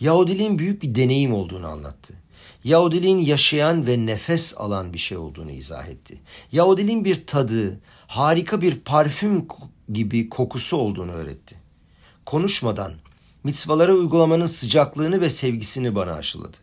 [0.00, 2.14] Yahudiliğin büyük bir deneyim olduğunu anlattı.
[2.64, 6.20] Yahudiliğin yaşayan ve nefes alan bir şey olduğunu izah etti.
[6.52, 9.46] Yahudiliğin bir tadı, harika bir parfüm
[9.92, 11.56] gibi kokusu olduğunu öğretti.
[12.26, 12.92] Konuşmadan
[13.44, 16.56] mitzvaları uygulamanın sıcaklığını ve sevgisini bana aşıladı.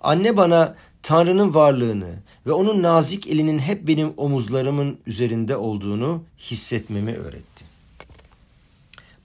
[0.00, 7.64] Anne bana Tanrı'nın varlığını ve onun nazik elinin hep benim omuzlarımın üzerinde olduğunu hissetmemi öğretti.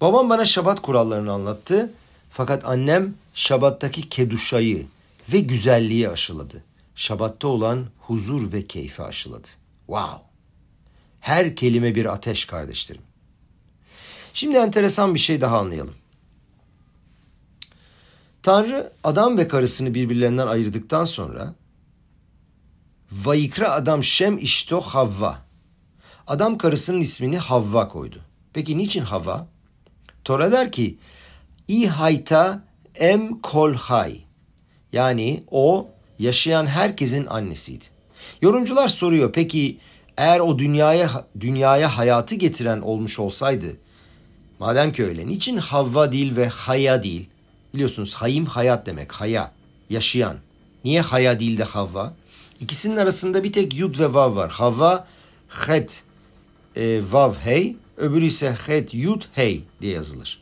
[0.02, 1.94] Babam bana şabat kurallarını anlattı
[2.32, 4.86] fakat annem şabattaki keduşayı
[5.34, 6.64] ve güzelliği aşıladı.
[6.96, 9.48] Şabatta olan huzur ve keyfi aşıladı.
[9.86, 10.22] Wow!
[11.20, 13.02] Her kelime bir ateş kardeşlerim.
[14.34, 15.94] Şimdi enteresan bir şey daha anlayalım.
[18.48, 21.54] Tanrı adam ve karısını birbirlerinden ayırdıktan sonra
[23.12, 25.38] Vayikra adam Şem işto Havva.
[26.28, 28.20] Adam karısının ismini Havva koydu.
[28.54, 29.48] Peki niçin Havva?
[30.24, 30.98] Tora der ki
[31.68, 32.64] İ hayta
[32.96, 34.22] em kol hay.
[34.92, 37.86] Yani o yaşayan herkesin annesiydi.
[38.42, 39.78] Yorumcular soruyor peki
[40.18, 43.78] eğer o dünyaya dünyaya hayatı getiren olmuş olsaydı
[44.60, 47.30] madem ki öyle niçin Havva değil ve Haya değil?
[47.74, 49.52] Biliyorsunuz hayim hayat demek haya
[49.90, 50.38] yaşayan.
[50.84, 52.14] Niye haya değil de Havva?
[52.60, 54.52] İkisinin arasında bir tek yud ve vav var.
[54.52, 55.08] Havva
[55.50, 56.04] het
[56.76, 60.42] e, vav hey öbürü ise het yud hey diye yazılır.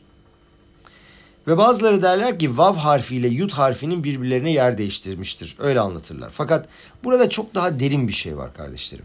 [1.46, 5.56] Ve bazıları derler ki vav harfiyle yud harfinin birbirlerine yer değiştirmiştir.
[5.58, 6.30] Öyle anlatırlar.
[6.30, 6.68] Fakat
[7.04, 9.04] burada çok daha derin bir şey var kardeşlerim.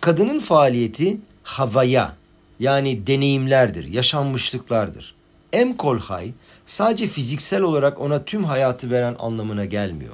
[0.00, 2.12] Kadının faaliyeti havaya
[2.58, 5.14] yani deneyimlerdir, yaşanmışlıklardır.
[5.52, 6.30] Em kolhay
[6.66, 10.12] sadece fiziksel olarak ona tüm hayatı veren anlamına gelmiyor.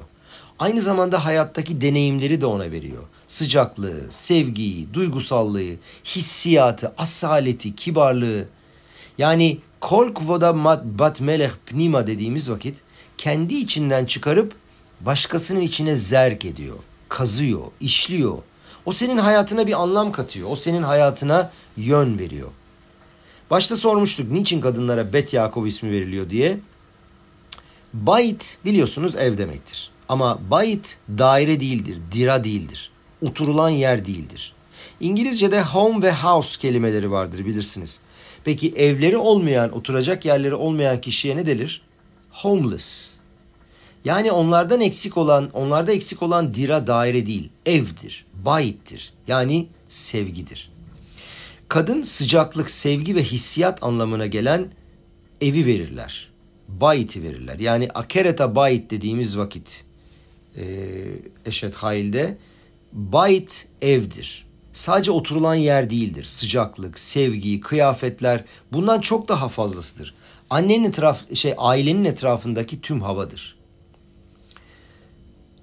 [0.59, 3.03] Aynı zamanda hayattaki deneyimleri de ona veriyor.
[3.27, 8.47] Sıcaklığı, sevgiyi, duygusallığı, hissiyatı, asaleti, kibarlığı.
[9.17, 10.65] Yani kol kvoda
[10.99, 12.77] bat meleh pnima dediğimiz vakit
[13.17, 14.53] kendi içinden çıkarıp
[15.01, 16.77] başkasının içine zerk ediyor,
[17.09, 18.37] kazıyor, işliyor.
[18.85, 20.49] O senin hayatına bir anlam katıyor.
[20.51, 22.47] O senin hayatına yön veriyor.
[23.51, 26.59] Başta sormuştuk niçin kadınlara Bet Yakov ismi veriliyor diye.
[27.93, 29.91] Bayit biliyorsunuz ev demektir.
[30.09, 32.91] Ama bayit daire değildir, dira değildir.
[33.21, 34.53] Oturulan yer değildir.
[34.99, 37.99] İngilizce'de home ve house kelimeleri vardır bilirsiniz.
[38.43, 41.81] Peki evleri olmayan, oturacak yerleri olmayan kişiye ne denir?
[42.31, 43.11] Homeless.
[44.05, 49.13] Yani onlardan eksik olan, onlarda eksik olan dira daire değil, evdir, bayittir.
[49.27, 50.70] Yani sevgidir.
[51.71, 54.71] Kadın sıcaklık, sevgi ve hissiyat anlamına gelen
[55.41, 56.29] evi verirler.
[56.67, 57.59] Bayit'i verirler.
[57.59, 59.83] Yani akereta bayit dediğimiz vakit
[60.57, 60.63] e,
[61.45, 62.37] Eşet Hail'de
[62.93, 64.45] bayit evdir.
[64.73, 66.25] Sadece oturulan yer değildir.
[66.25, 70.13] Sıcaklık, sevgi, kıyafetler bundan çok daha fazlasıdır.
[70.49, 73.55] Annenin etraf şey ailenin etrafındaki tüm havadır.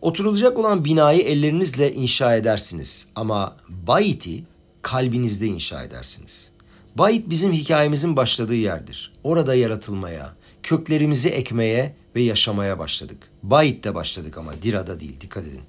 [0.01, 4.45] Oturulacak olan binayı ellerinizle inşa edersiniz ama bayiti
[4.91, 6.51] kalbinizde inşa edersiniz.
[6.95, 9.13] Bayit bizim hikayemizin başladığı yerdir.
[9.25, 13.19] Orada yaratılmaya, köklerimizi ekmeye ve yaşamaya başladık.
[13.43, 15.61] Bayit'te başladık ama Dira'da değil dikkat edin.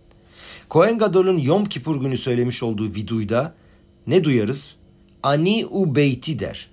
[0.69, 3.53] Kohen Gadol'un Yom Kipur günü söylemiş olduğu viduyda
[4.08, 4.75] ne duyarız?
[5.23, 6.69] Ani u beyti der.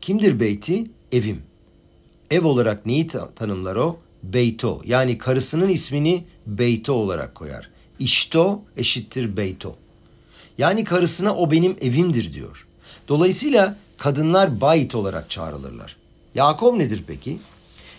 [0.00, 0.86] Kimdir beyti?
[1.12, 1.42] Evim.
[2.30, 3.98] Ev olarak neyi tanımlar o?
[4.22, 7.70] Beyto yani karısının ismini Beyto olarak koyar.
[7.98, 9.76] İşto eşittir Beyto.
[10.58, 12.66] Yani karısına o benim evimdir diyor.
[13.08, 15.96] Dolayısıyla kadınlar bayit olarak çağrılırlar.
[16.34, 17.38] Yakov nedir peki?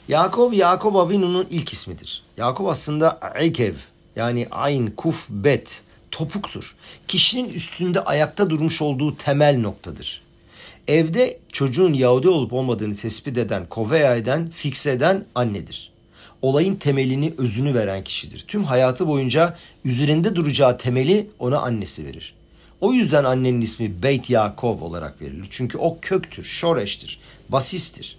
[0.08, 2.24] Yakov, Yakov Avinu'nun ilk ismidir.
[2.38, 3.74] Yakov aslında Ekev
[4.16, 6.76] yani Ayn, Kuf, Bet, topuktur.
[7.08, 10.22] Kişinin üstünde ayakta durmuş olduğu temel noktadır.
[10.88, 15.92] Evde çocuğun Yahudi olup olmadığını tespit eden, koveya eden, fikse eden annedir.
[16.42, 18.46] Olayın temelini, özünü veren kişidir.
[18.48, 22.37] Tüm hayatı boyunca üzerinde duracağı temeli ona annesi verir.
[22.82, 25.48] O yüzden annenin ismi Beyt Yakov olarak verilir.
[25.50, 28.18] Çünkü o köktür, şoreştir, basistir.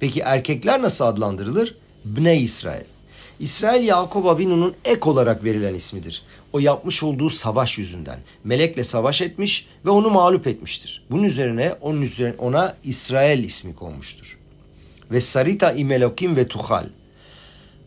[0.00, 1.74] Peki erkekler nasıl adlandırılır?
[2.04, 2.84] Bne İsrail.
[3.40, 6.22] İsrail Yakup Abinu'nun ek olarak verilen ismidir.
[6.52, 8.18] O yapmış olduğu savaş yüzünden.
[8.44, 11.04] Melekle savaş etmiş ve onu mağlup etmiştir.
[11.10, 14.38] Bunun üzerine onun üzerine ona İsrail ismi konmuştur.
[15.10, 16.84] Ve Sarita imelokim ve tuhal.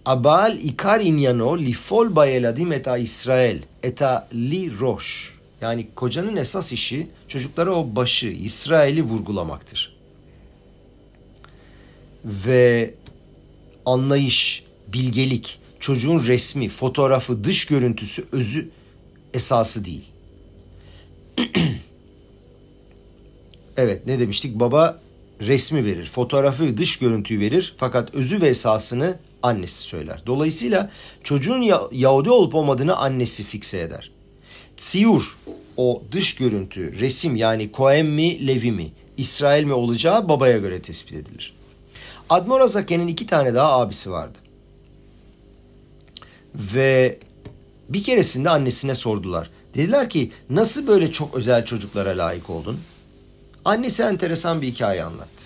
[0.06, 5.33] Abal ikar inyano lifol bayeladim eta İsrail eta li roş.
[5.64, 9.96] Yani kocanın esas işi çocuklara o başı İsrail'i vurgulamaktır
[12.26, 12.94] ve
[13.86, 18.70] anlayış, bilgelik, çocuğun resmi, fotoğrafı, dış görüntüsü, özü
[19.34, 20.06] esası değil.
[23.78, 24.60] evet ne demiştik?
[24.60, 25.00] Baba
[25.42, 30.24] resmi verir, fotoğrafı, dış görüntüyü verir fakat özü ve esasını annesi söyler.
[30.26, 30.92] Dolayısıyla
[31.24, 34.12] çocuğun Yahudi olup olmadığını annesi fikse eder.
[34.78, 35.38] Tsiyur
[35.78, 41.14] o dış görüntü, resim yani Kohen mi, Levi mi, İsrail mi olacağı babaya göre tespit
[41.14, 41.54] edilir.
[42.30, 44.38] Admor Azake'nin iki tane daha abisi vardı.
[46.56, 47.20] Ve
[47.90, 49.50] bir keresinde annesine sordular.
[49.74, 52.80] Dediler ki nasıl böyle çok özel çocuklara layık oldun?
[53.66, 55.44] Annesi enteresan bir hikaye anlattı.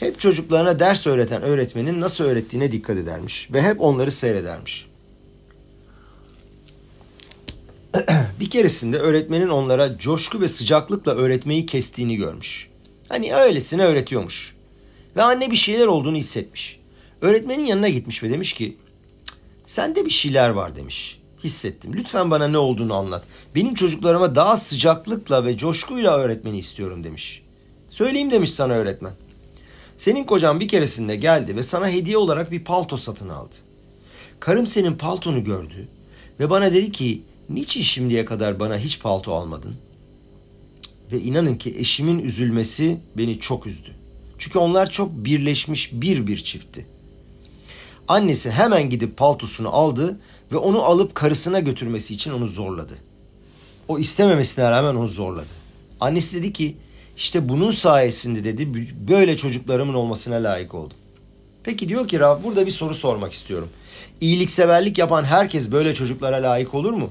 [0.00, 4.86] Hep çocuklarına ders öğreten öğretmenin nasıl öğrettiğine dikkat edermiş ve hep onları seyredermiş.
[8.40, 12.68] bir keresinde öğretmenin onlara coşku ve sıcaklıkla öğretmeyi kestiğini görmüş.
[13.08, 14.56] Hani öylesine öğretiyormuş.
[15.16, 16.80] Ve anne bir şeyler olduğunu hissetmiş.
[17.20, 18.76] Öğretmenin yanına gitmiş ve demiş ki
[19.64, 21.20] sende bir şeyler var demiş.
[21.44, 21.92] Hissettim.
[21.94, 23.24] Lütfen bana ne olduğunu anlat.
[23.54, 27.42] Benim çocuklarıma daha sıcaklıkla ve coşkuyla öğretmeni istiyorum demiş.
[27.90, 29.12] Söyleyeyim demiş sana öğretmen.
[29.98, 33.54] Senin kocan bir keresinde geldi ve sana hediye olarak bir palto satın aldı.
[34.40, 35.88] Karım senin paltonu gördü
[36.40, 39.74] ve bana dedi ki niçin şimdiye kadar bana hiç palto almadın?
[41.12, 43.90] Ve inanın ki eşimin üzülmesi beni çok üzdü.
[44.38, 46.86] Çünkü onlar çok birleşmiş bir bir çiftti.
[48.08, 50.20] Annesi hemen gidip paltosunu aldı
[50.52, 52.94] ve onu alıp karısına götürmesi için onu zorladı.
[53.88, 55.46] O istememesine rağmen onu zorladı.
[56.00, 56.76] Annesi dedi ki
[57.16, 60.96] işte bunun sayesinde dedi böyle çocuklarımın olmasına layık oldum.
[61.64, 63.68] Peki diyor ki Rab burada bir soru sormak istiyorum.
[64.20, 67.10] İyilikseverlik yapan herkes böyle çocuklara layık olur mu?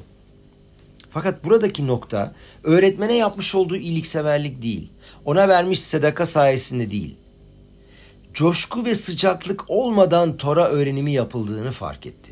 [1.16, 4.90] Fakat buradaki nokta öğretmene yapmış olduğu iyilikseverlik değil.
[5.26, 7.16] Ona vermiş sedaka sayesinde değil.
[8.34, 12.32] Coşku ve sıcaklık olmadan Tora öğrenimi yapıldığını fark etti.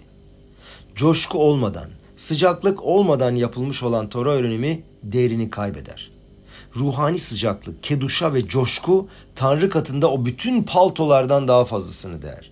[0.96, 6.12] Coşku olmadan, sıcaklık olmadan yapılmış olan Tora öğrenimi değerini kaybeder.
[6.76, 12.52] Ruhani sıcaklık, keduşa ve coşku Tanrı katında o bütün paltolardan daha fazlasını değer.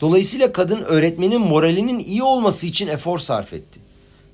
[0.00, 3.80] Dolayısıyla kadın öğretmenin moralinin iyi olması için efor sarf etti.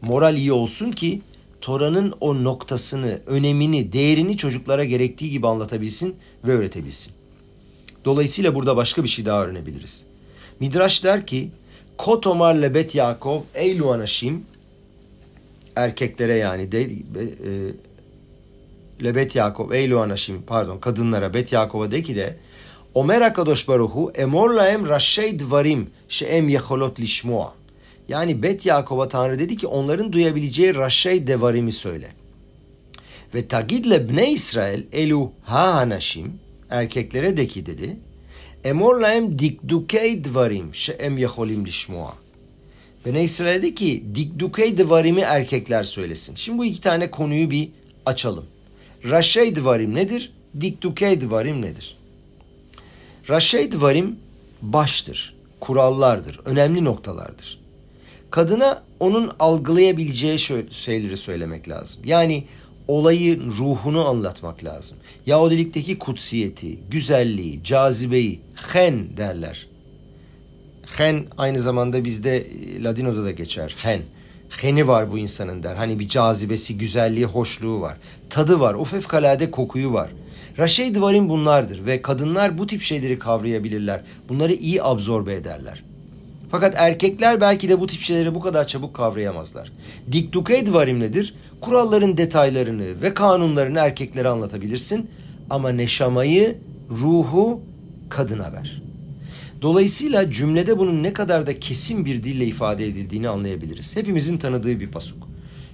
[0.02, 1.20] Moral iyi olsun ki
[1.60, 7.12] Tora'nın o noktasını, önemini, değerini çocuklara gerektiği gibi anlatabilsin ve öğretebilsin.
[8.04, 10.04] Dolayısıyla burada başka bir şey daha öğrenebiliriz.
[10.60, 11.50] Midraş der ki
[11.98, 14.42] Kotomar lebet Yakov eylu anaşim
[15.76, 16.90] erkeklere yani de, e,
[19.04, 22.36] lebet Yakov eylu anaşim pardon kadınlara bet Yakov'a de ki de
[22.94, 27.54] Omer Akadosh Baruhu emor laem raşey dvarim şeem yeholot lişmoa
[28.10, 32.08] yani Bet Yakov'a Tanrı dedi ki onların duyabileceği raşey devarimi söyle.
[33.34, 36.32] Ve tagidle bne İsrail elu ha hanaşim
[36.70, 37.96] erkeklere de ki dedi.
[38.64, 42.14] Emor laem dikdukey dvarim şeem yeholim lişmoa.
[43.06, 46.34] Bene İsrail'de ki dikdukey dvarimi erkekler söylesin.
[46.34, 47.68] Şimdi bu iki tane konuyu bir
[48.06, 48.44] açalım.
[49.04, 50.32] Raşey dvarim nedir?
[50.60, 51.96] Dikdukey dvarim nedir?
[53.28, 54.16] Raşey dvarim
[54.62, 57.59] baştır, kurallardır, önemli noktalardır
[58.30, 60.38] kadına onun algılayabileceği
[60.70, 62.00] şeyleri söylemek lazım.
[62.04, 62.44] Yani
[62.88, 64.96] olayın ruhunu anlatmak lazım.
[65.26, 69.66] Yahudilikteki kutsiyeti, güzelliği, cazibeyi, hen derler.
[70.86, 73.74] Hen aynı zamanda bizde e, Ladino'da da geçer.
[73.78, 74.00] Hen.
[74.50, 75.76] Heni var bu insanın der.
[75.76, 77.96] Hani bir cazibesi, güzelliği, hoşluğu var.
[78.30, 78.74] Tadı var.
[78.74, 80.10] O fevkalade kokuyu var.
[80.58, 84.02] Raşey Divarin bunlardır ve kadınlar bu tip şeyleri kavrayabilirler.
[84.28, 85.82] Bunları iyi absorbe ederler.
[86.50, 89.72] Fakat erkekler belki de bu tip şeyleri bu kadar çabuk kavrayamazlar.
[90.12, 91.34] Dikdukey varim nedir?
[91.60, 95.10] Kuralların detaylarını ve kanunlarını erkeklere anlatabilirsin
[95.50, 96.58] ama neşamayı,
[96.90, 97.60] ruhu
[98.08, 98.82] kadına ver.
[99.62, 103.96] Dolayısıyla cümlede bunun ne kadar da kesin bir dille ifade edildiğini anlayabiliriz.
[103.96, 105.28] Hepimizin tanıdığı bir pasuk.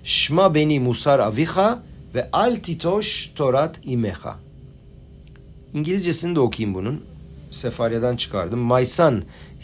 [0.05, 1.83] Şma beni musar aviha
[2.15, 4.37] ve al titoş torat imeha.
[5.75, 7.01] İngilizcesini de okuyayım bunun.
[7.51, 8.75] Sefarya'dan çıkardım.
[8.75, 9.23] My son,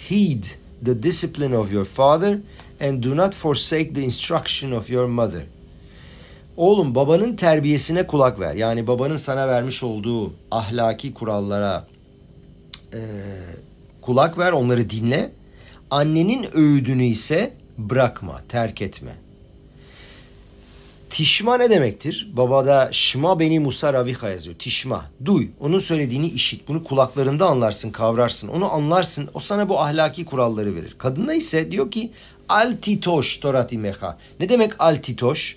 [0.09, 0.45] heed
[0.85, 2.39] the discipline of your father
[2.81, 5.43] and do not forsake the instruction of your mother.
[6.57, 8.55] Oğlum babanın terbiyesine kulak ver.
[8.55, 11.87] Yani babanın sana vermiş olduğu ahlaki kurallara
[12.95, 13.01] e,
[14.01, 15.31] kulak ver, onları dinle.
[15.91, 19.13] Annenin öğüdünü ise bırakma, terk etme.
[21.13, 22.31] Tişma ne demektir?
[22.33, 24.57] Babada şma beni Musa Raviha yazıyor.
[24.59, 25.11] Tişma.
[25.25, 25.49] Duy.
[25.61, 26.69] Onun söylediğini işit.
[26.69, 28.49] Bunu kulaklarında anlarsın, kavrarsın.
[28.49, 29.29] Onu anlarsın.
[29.35, 30.95] O sana bu ahlaki kuralları verir.
[30.99, 32.11] Kadında ise diyor ki
[32.49, 34.19] altitoş torati meha.
[34.41, 35.57] Ne demek altitoş?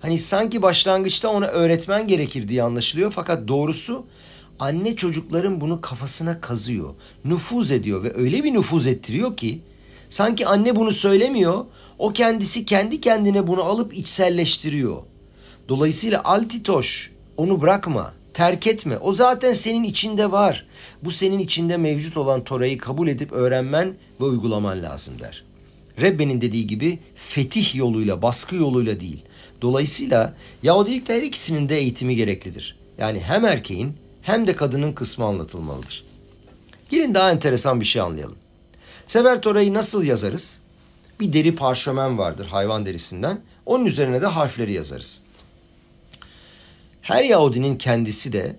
[0.00, 3.12] Hani sanki başlangıçta ona öğretmen gerekir diye anlaşılıyor.
[3.12, 4.06] Fakat doğrusu
[4.58, 6.94] anne çocukların bunu kafasına kazıyor.
[7.24, 9.60] Nüfuz ediyor ve öyle bir nüfuz ettiriyor ki
[10.10, 11.64] sanki anne bunu söylemiyor
[11.98, 15.02] o kendisi kendi kendine bunu alıp içselleştiriyor.
[15.68, 18.98] Dolayısıyla altitoş onu bırakma, terk etme.
[18.98, 20.66] O zaten senin içinde var.
[21.04, 25.44] Bu senin içinde mevcut olan Tora'yı kabul edip öğrenmen ve uygulaman lazım der.
[26.00, 29.24] Rebbe'nin dediği gibi fetih yoluyla, baskı yoluyla değil.
[29.62, 32.78] Dolayısıyla Yahudilikte her ikisinin de eğitimi gereklidir.
[32.98, 36.04] Yani hem erkeğin hem de kadının kısmı anlatılmalıdır.
[36.90, 38.36] Gelin daha enteresan bir şey anlayalım.
[39.10, 40.58] Sever Tora'yı nasıl yazarız?
[41.20, 43.40] bir deri parşömen vardır hayvan derisinden.
[43.66, 45.20] Onun üzerine de harfleri yazarız.
[47.02, 48.56] Her Yahudinin kendisi de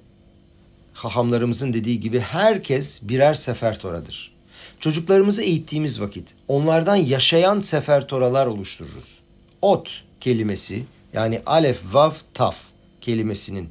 [0.94, 4.34] hahamlarımızın dediği gibi herkes birer sefertoradır.
[4.80, 9.20] Çocuklarımızı eğittiğimiz vakit onlardan yaşayan sefertoralar oluştururuz.
[9.62, 10.84] Ot, kelimesi
[11.14, 12.58] yani alef, vav, taf
[13.02, 13.70] kelimesinin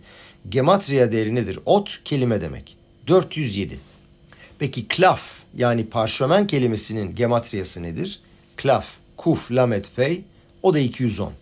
[0.48, 1.58] gematria değeri nedir?
[1.66, 2.76] Ot kelime demek.
[3.06, 3.78] 407.
[4.60, 5.22] Peki klaf
[5.56, 8.20] yani parşömen kelimesinin gematriyası nedir?
[8.56, 8.86] Klaf,
[9.16, 10.20] kuf, lamet, pey
[10.62, 11.32] o da 210.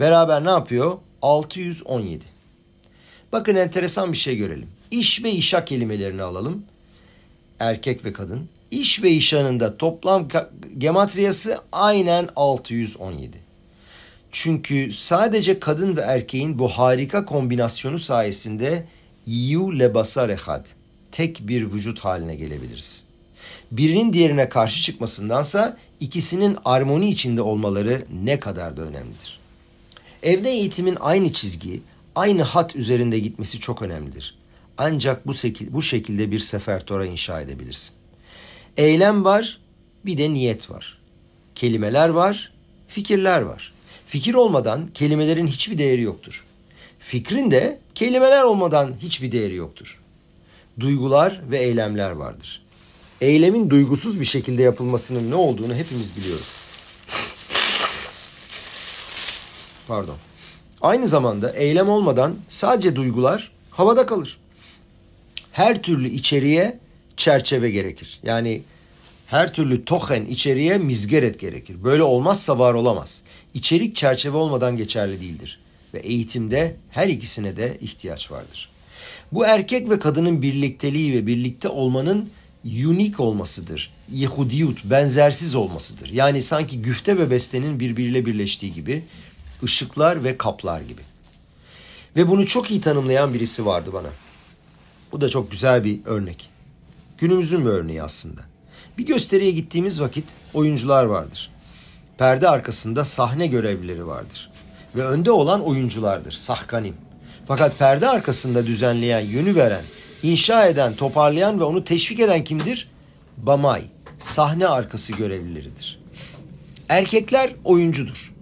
[0.00, 0.98] Beraber ne yapıyor?
[1.22, 2.24] 617.
[3.32, 4.68] Bakın enteresan bir şey görelim.
[4.90, 6.64] İş ve işa kelimelerini alalım.
[7.60, 8.48] Erkek ve kadın.
[8.70, 10.28] İş ve işanın da toplam
[10.78, 13.38] gematriyası aynen 617.
[14.32, 18.86] Çünkü sadece kadın ve erkeğin bu harika kombinasyonu sayesinde
[19.26, 20.77] yu lebasar ehad
[21.18, 23.04] tek bir vücut haline gelebiliriz.
[23.72, 29.38] Birinin diğerine karşı çıkmasındansa ikisinin armoni içinde olmaları ne kadar da önemlidir.
[30.22, 31.80] Evde eğitimin aynı çizgi,
[32.14, 34.38] aynı hat üzerinde gitmesi çok önemlidir.
[34.78, 35.32] Ancak bu,
[35.70, 37.94] bu şekilde bir sefertora inşa edebilirsin.
[38.76, 39.60] Eylem var,
[40.04, 40.98] bir de niyet var.
[41.54, 42.52] Kelimeler var,
[42.88, 43.72] fikirler var.
[44.06, 46.44] Fikir olmadan kelimelerin hiçbir değeri yoktur.
[46.98, 49.98] Fikrin de kelimeler olmadan hiçbir değeri yoktur.
[50.80, 52.62] Duygular ve eylemler vardır.
[53.20, 56.52] Eylemin duygusuz bir şekilde yapılmasının ne olduğunu hepimiz biliyoruz.
[59.88, 60.16] Pardon.
[60.80, 64.38] Aynı zamanda eylem olmadan sadece duygular havada kalır.
[65.52, 66.78] Her türlü içeriye
[67.16, 68.20] çerçeve gerekir.
[68.22, 68.62] Yani
[69.26, 71.84] her türlü tohen içeriye mizgeret gerekir.
[71.84, 73.22] Böyle olmazsa var olamaz.
[73.54, 75.60] İçerik çerçeve olmadan geçerli değildir.
[75.94, 78.68] Ve eğitimde her ikisine de ihtiyaç vardır.
[79.32, 82.30] Bu erkek ve kadının birlikteliği ve birlikte olmanın
[82.64, 83.90] unik olmasıdır.
[84.12, 86.08] Yehudiyut, benzersiz olmasıdır.
[86.08, 89.04] Yani sanki güfte ve bestenin birbiriyle birleştiği gibi
[89.62, 91.00] ışıklar ve kaplar gibi.
[92.16, 94.08] Ve bunu çok iyi tanımlayan birisi vardı bana.
[95.12, 96.48] Bu da çok güzel bir örnek.
[97.18, 98.40] Günümüzün bir örneği aslında.
[98.98, 100.24] Bir gösteriye gittiğimiz vakit
[100.54, 101.50] oyuncular vardır.
[102.18, 104.50] Perde arkasında sahne görevlileri vardır.
[104.96, 106.94] Ve önde olan oyunculardır, sahkanim.
[107.48, 109.82] Fakat perde arkasında düzenleyen, yönü veren,
[110.22, 112.90] inşa eden, toparlayan ve onu teşvik eden kimdir?
[113.36, 113.82] Bamay,
[114.18, 116.00] sahne arkası görevlileridir.
[116.88, 118.32] Erkekler oyuncudur.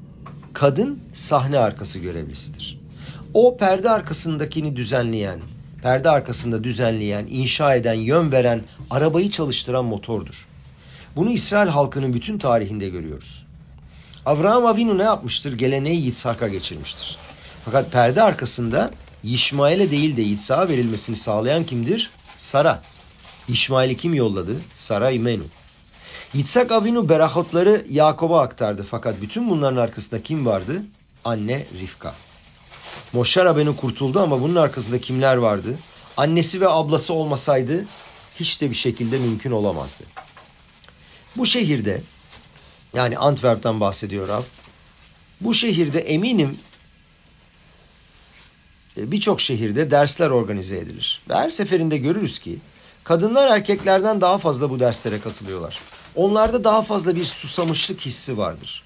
[0.52, 2.80] Kadın sahne arkası görevlisidir.
[3.34, 5.40] O perde arkasındakini düzenleyen,
[5.82, 10.46] perde arkasında düzenleyen, inşa eden, yön veren, arabayı çalıştıran motordur.
[11.16, 13.46] Bunu İsrail halkının bütün tarihinde görüyoruz.
[14.26, 15.58] Avraham Avinu ne yapmıştır?
[15.58, 17.25] Geleneği Yitzhak'a geçirmiştir.
[17.66, 18.90] Fakat perde arkasında
[19.24, 22.10] İşmail'e değil de Yitzhak'a verilmesini sağlayan kimdir?
[22.36, 22.82] Sara.
[23.48, 24.56] İşmail'i kim yolladı?
[24.76, 25.42] Sara İmenu.
[26.34, 28.86] Yitzhak Avinu berahotları Yakob'a aktardı.
[28.90, 30.82] Fakat bütün bunların arkasında kim vardı?
[31.24, 32.14] Anne Rifka.
[33.12, 35.78] Moşer Rabbeinu kurtuldu ama bunun arkasında kimler vardı?
[36.16, 37.84] Annesi ve ablası olmasaydı
[38.40, 40.04] hiç de bir şekilde mümkün olamazdı.
[41.36, 42.02] Bu şehirde
[42.94, 44.42] yani Antwerp'ten bahsediyor Rab.
[45.40, 46.58] Bu şehirde eminim
[48.96, 51.22] birçok şehirde dersler organize edilir.
[51.28, 52.58] Ve her seferinde görürüz ki
[53.04, 55.80] kadınlar erkeklerden daha fazla bu derslere katılıyorlar.
[56.14, 58.84] Onlarda daha fazla bir susamışlık hissi vardır.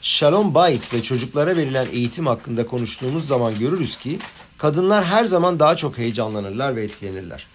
[0.00, 4.18] Shalom Bayit ve çocuklara verilen eğitim hakkında konuştuğumuz zaman görürüz ki
[4.58, 7.46] kadınlar her zaman daha çok heyecanlanırlar ve etkilenirler.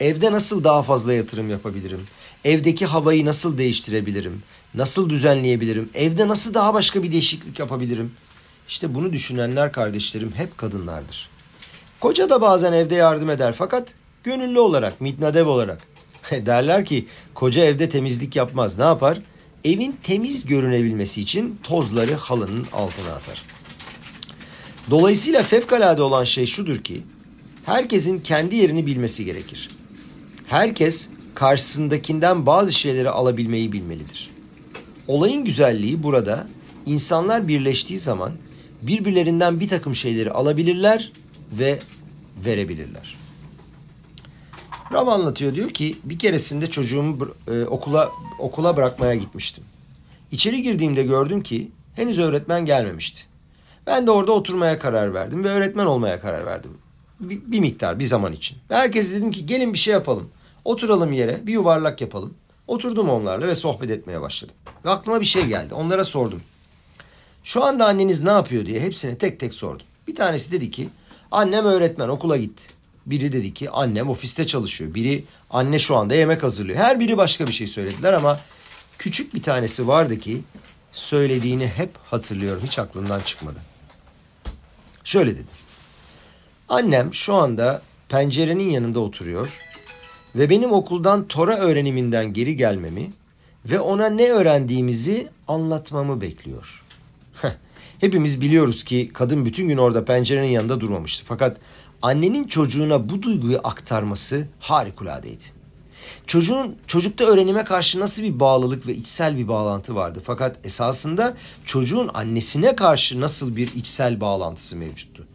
[0.00, 2.00] Evde nasıl daha fazla yatırım yapabilirim?
[2.44, 4.42] Evdeki havayı nasıl değiştirebilirim?
[4.74, 5.90] Nasıl düzenleyebilirim?
[5.94, 8.12] Evde nasıl daha başka bir değişiklik yapabilirim?
[8.70, 11.28] İşte bunu düşünenler kardeşlerim hep kadınlardır.
[12.00, 13.88] Koca da bazen evde yardım eder fakat
[14.24, 15.82] gönüllü olarak, mitnadev olarak.
[16.30, 18.78] Derler ki koca evde temizlik yapmaz.
[18.78, 19.18] Ne yapar?
[19.64, 23.42] Evin temiz görünebilmesi için tozları halının altına atar.
[24.90, 27.02] Dolayısıyla fevkalade olan şey şudur ki
[27.64, 29.68] herkesin kendi yerini bilmesi gerekir.
[30.46, 34.30] Herkes karşısındakinden bazı şeyleri alabilmeyi bilmelidir.
[35.08, 36.46] Olayın güzelliği burada
[36.86, 38.32] insanlar birleştiği zaman
[38.82, 41.12] birbirlerinden bir takım şeyleri alabilirler
[41.52, 41.78] ve
[42.44, 43.16] verebilirler.
[44.92, 49.64] Rav anlatıyor diyor ki bir keresinde çocuğumu e, okula okula bırakmaya gitmiştim.
[50.32, 53.22] İçeri girdiğimde gördüm ki henüz öğretmen gelmemişti.
[53.86, 56.70] Ben de orada oturmaya karar verdim ve öğretmen olmaya karar verdim.
[57.20, 58.58] Bir, bir miktar, bir zaman için.
[58.70, 60.28] Ve herkes dedim ki gelin bir şey yapalım.
[60.64, 62.34] Oturalım yere, bir yuvarlak yapalım.
[62.66, 64.54] Oturdum onlarla ve sohbet etmeye başladım.
[64.84, 65.74] Ve aklıma bir şey geldi.
[65.74, 66.40] Onlara sordum.
[67.44, 69.86] Şu anda anneniz ne yapıyor diye hepsine tek tek sordum.
[70.08, 70.88] Bir tanesi dedi ki
[71.30, 72.62] annem öğretmen okula gitti.
[73.06, 74.94] Biri dedi ki annem ofiste çalışıyor.
[74.94, 76.78] Biri anne şu anda yemek hazırlıyor.
[76.78, 78.40] Her biri başka bir şey söylediler ama
[78.98, 80.40] küçük bir tanesi vardı ki
[80.92, 82.62] söylediğini hep hatırlıyorum.
[82.66, 83.58] Hiç aklımdan çıkmadı.
[85.04, 85.48] Şöyle dedi.
[86.68, 89.48] Annem şu anda pencerenin yanında oturuyor
[90.34, 93.10] ve benim okuldan Tora öğreniminden geri gelmemi
[93.64, 96.82] ve ona ne öğrendiğimizi anlatmamı bekliyor.
[98.00, 101.24] Hepimiz biliyoruz ki kadın bütün gün orada pencerenin yanında durmamıştı.
[101.26, 101.56] Fakat
[102.02, 105.44] annenin çocuğuna bu duyguyu aktarması harikuladeydi.
[106.26, 110.22] Çocuğun çocukta öğrenime karşı nasıl bir bağlılık ve içsel bir bağlantı vardı.
[110.24, 115.26] Fakat esasında çocuğun annesine karşı nasıl bir içsel bağlantısı mevcuttu.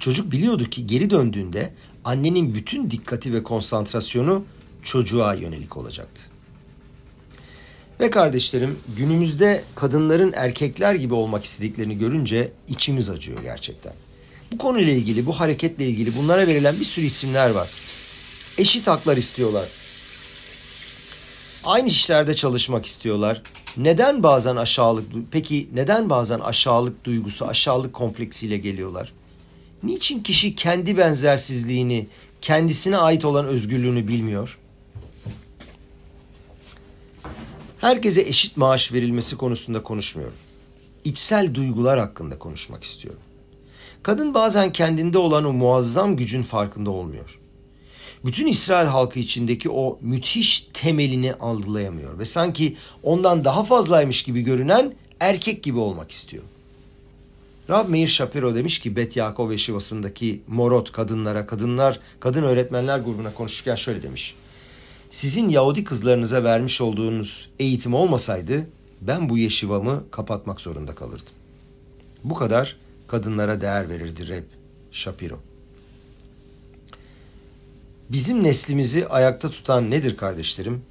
[0.00, 1.74] Çocuk biliyordu ki geri döndüğünde
[2.04, 4.44] annenin bütün dikkati ve konsantrasyonu
[4.82, 6.33] çocuğa yönelik olacaktı.
[8.00, 13.92] Ve kardeşlerim günümüzde kadınların erkekler gibi olmak istediklerini görünce içimiz acıyor gerçekten.
[14.52, 17.68] Bu konuyla ilgili, bu hareketle ilgili bunlara verilen bir sürü isimler var.
[18.58, 19.68] Eşit haklar istiyorlar.
[21.64, 23.42] Aynı işlerde çalışmak istiyorlar.
[23.76, 29.12] Neden bazen aşağılık, peki neden bazen aşağılık duygusu, aşağılık kompleksiyle geliyorlar?
[29.82, 32.06] Niçin kişi kendi benzersizliğini,
[32.40, 34.58] kendisine ait olan özgürlüğünü bilmiyor?
[37.84, 40.36] Herkese eşit maaş verilmesi konusunda konuşmuyorum.
[41.04, 43.20] İçsel duygular hakkında konuşmak istiyorum.
[44.02, 47.40] Kadın bazen kendinde olan o muazzam gücün farkında olmuyor.
[48.24, 54.94] Bütün İsrail halkı içindeki o müthiş temelini algılayamıyor ve sanki ondan daha fazlaymış gibi görünen
[55.20, 56.42] erkek gibi olmak istiyor.
[57.70, 63.74] Rab Meir Shapiro demiş ki Bet Yakov Eşivası'ndaki morot kadınlara, kadınlar, kadın öğretmenler grubuna konuşurken
[63.74, 64.34] şöyle demiş.
[65.14, 68.66] Sizin Yahudi kızlarınıza vermiş olduğunuz eğitim olmasaydı
[69.00, 71.34] ben bu yeşivamı kapatmak zorunda kalırdım.
[72.24, 72.76] Bu kadar
[73.08, 74.44] kadınlara değer verirdi Reb
[74.92, 75.38] Shapiro.
[78.08, 80.82] Bizim neslimizi ayakta tutan nedir kardeşlerim?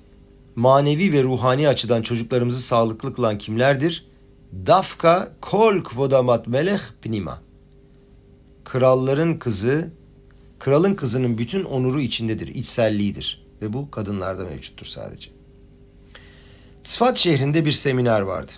[0.56, 4.06] Manevi ve ruhani açıdan çocuklarımızı sağlıklı kılan kimlerdir?
[4.66, 7.42] Dafka kol kvodamat melech pnima.
[8.66, 9.92] Kralların kızı,
[10.60, 13.43] kralın kızının bütün onuru içindedir, içselliğidir.
[13.64, 15.30] Ve bu kadınlarda mevcuttur sadece.
[16.84, 18.52] Sıfat şehrinde bir seminer vardı.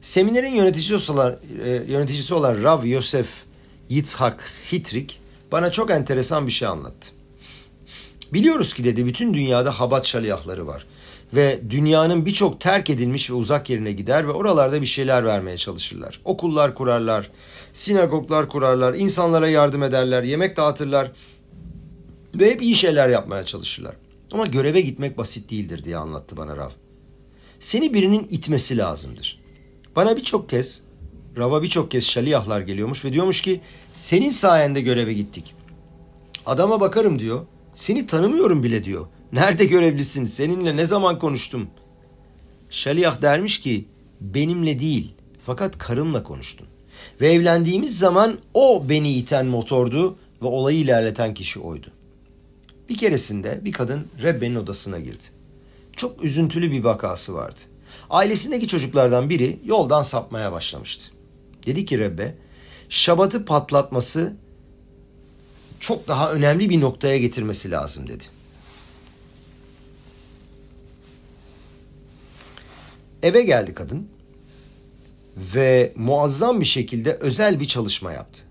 [0.00, 3.44] Seminerin yöneticisi olan, e, yöneticisi olan Rav Yosef
[3.88, 5.20] Yitzhak Hitrik
[5.52, 7.08] bana çok enteresan bir şey anlattı.
[8.32, 10.86] Biliyoruz ki dedi bütün dünyada habat şaliyahları var.
[11.34, 16.20] Ve dünyanın birçok terk edilmiş ve uzak yerine gider ve oralarda bir şeyler vermeye çalışırlar.
[16.24, 17.30] Okullar kurarlar,
[17.72, 21.10] sinagoglar kurarlar, insanlara yardım ederler, yemek dağıtırlar
[22.34, 23.94] ve hep iyi şeyler yapmaya çalışırlar.
[24.34, 26.70] Ama göreve gitmek basit değildir diye anlattı bana Rav.
[27.60, 29.40] Seni birinin itmesi lazımdır.
[29.96, 30.82] Bana birçok kez,
[31.36, 33.60] Rav'a birçok kez şaliyahlar geliyormuş ve diyormuş ki
[33.92, 35.54] senin sayende göreve gittik.
[36.46, 37.46] Adama bakarım diyor.
[37.74, 39.06] Seni tanımıyorum bile diyor.
[39.32, 40.24] Nerede görevlisin?
[40.24, 41.66] Seninle ne zaman konuştum?
[42.70, 43.84] Şaliyah dermiş ki
[44.20, 45.14] benimle değil
[45.46, 46.66] fakat karımla konuştun.
[47.20, 51.90] Ve evlendiğimiz zaman o beni iten motordu ve olayı ilerleten kişi oydu.
[52.88, 55.24] Bir keresinde bir kadın Rebbe'nin odasına girdi.
[55.96, 57.60] Çok üzüntülü bir vakası vardı.
[58.10, 61.10] Ailesindeki çocuklardan biri yoldan sapmaya başlamıştı.
[61.66, 62.34] Dedi ki Rebbe,
[62.88, 64.36] şabatı patlatması
[65.80, 68.24] çok daha önemli bir noktaya getirmesi lazım dedi.
[73.22, 74.08] Eve geldi kadın
[75.36, 78.42] ve muazzam bir şekilde özel bir çalışma yaptı.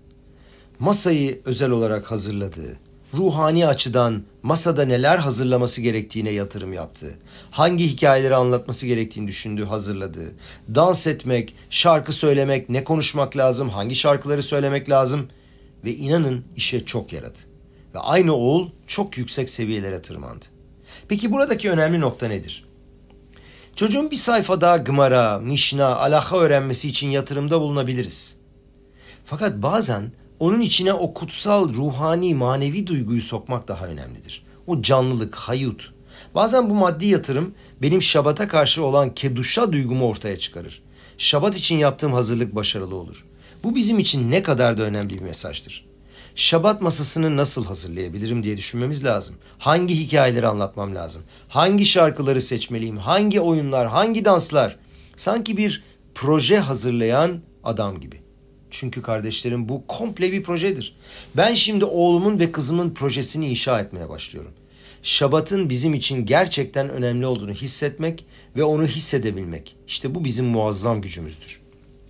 [0.78, 2.78] Masayı özel olarak hazırladı.
[3.16, 7.14] Ruhani açıdan masada neler hazırlaması gerektiğine yatırım yaptı.
[7.50, 10.32] Hangi hikayeleri anlatması gerektiğini düşündü, hazırladı.
[10.74, 15.28] Dans etmek, şarkı söylemek, ne konuşmak lazım, hangi şarkıları söylemek lazım
[15.84, 17.38] ve inanın işe çok yaradı.
[17.94, 20.44] Ve aynı oğul çok yüksek seviyelere tırmandı.
[21.08, 22.64] Peki buradaki önemli nokta nedir?
[23.76, 28.36] Çocuğun bir sayfa daha gımara, mişna, alaka öğrenmesi için yatırımda bulunabiliriz.
[29.24, 34.44] Fakat bazen onun içine o kutsal, ruhani, manevi duyguyu sokmak daha önemlidir.
[34.66, 35.94] O canlılık, hayut.
[36.34, 40.82] Bazen bu maddi yatırım benim şabata karşı olan keduşa duygumu ortaya çıkarır.
[41.18, 43.24] Şabat için yaptığım hazırlık başarılı olur.
[43.64, 45.86] Bu bizim için ne kadar da önemli bir mesajdır.
[46.34, 49.34] Şabat masasını nasıl hazırlayabilirim diye düşünmemiz lazım.
[49.58, 51.22] Hangi hikayeleri anlatmam lazım?
[51.48, 52.96] Hangi şarkıları seçmeliyim?
[52.96, 54.76] Hangi oyunlar, hangi danslar?
[55.16, 58.23] Sanki bir proje hazırlayan adam gibi.
[58.74, 60.96] Çünkü kardeşlerim bu komple bir projedir.
[61.36, 64.50] Ben şimdi oğlumun ve kızımın projesini inşa etmeye başlıyorum.
[65.02, 69.76] Şabat'ın bizim için gerçekten önemli olduğunu hissetmek ve onu hissedebilmek.
[69.86, 71.60] İşte bu bizim muazzam gücümüzdür.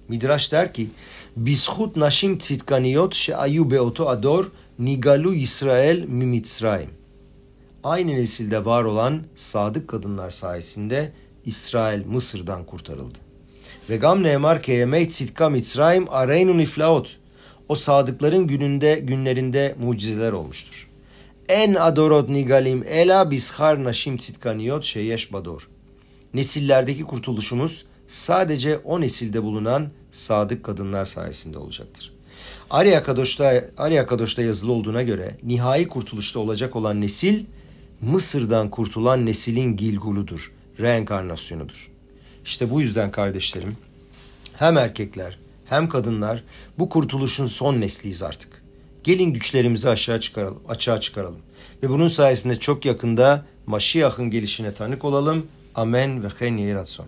[0.09, 0.89] Midraş der ki
[1.37, 6.91] Bishut nashim tzitkaniyot sheayu beoto ador nigalu İsrail mimitzraim.
[7.85, 11.13] Aynı nesilde var olan sadık kadınlar sayesinde
[11.47, 13.24] İsrail Mısır'dan kurtarıldı.
[13.91, 17.17] Ve gam neemar ke yemey tsitka mitzraim areynu niflaot.
[17.69, 20.89] O sadıkların gününde günlerinde mucizeler olmuştur.
[21.49, 25.69] En adorot nigalim ela bishar nashim tsitkaniyot sheyesh bador.
[26.35, 32.13] Nesillerdeki kurtuluşumuz sadece o nesilde bulunan sadık kadınlar sayesinde olacaktır.
[32.71, 37.45] Arya Kadoş'ta, Arya Kadoş'ta yazılı olduğuna göre nihai kurtuluşta olacak olan nesil
[38.01, 41.94] Mısır'dan kurtulan neslin Gilgul'udur, reenkarnasyonudur.
[42.45, 43.77] İşte bu yüzden kardeşlerim
[44.57, 46.45] hem erkekler hem kadınlar
[46.79, 48.63] bu kurtuluşun son nesliyiz artık.
[49.05, 51.41] Gelin güçlerimizi aşağı çıkaralım, açığa çıkaralım.
[51.83, 55.47] Ve bunun sayesinde çok yakında Maşiyah'ın gelişine tanık olalım.
[55.75, 57.07] Amen ve hen yeyratson.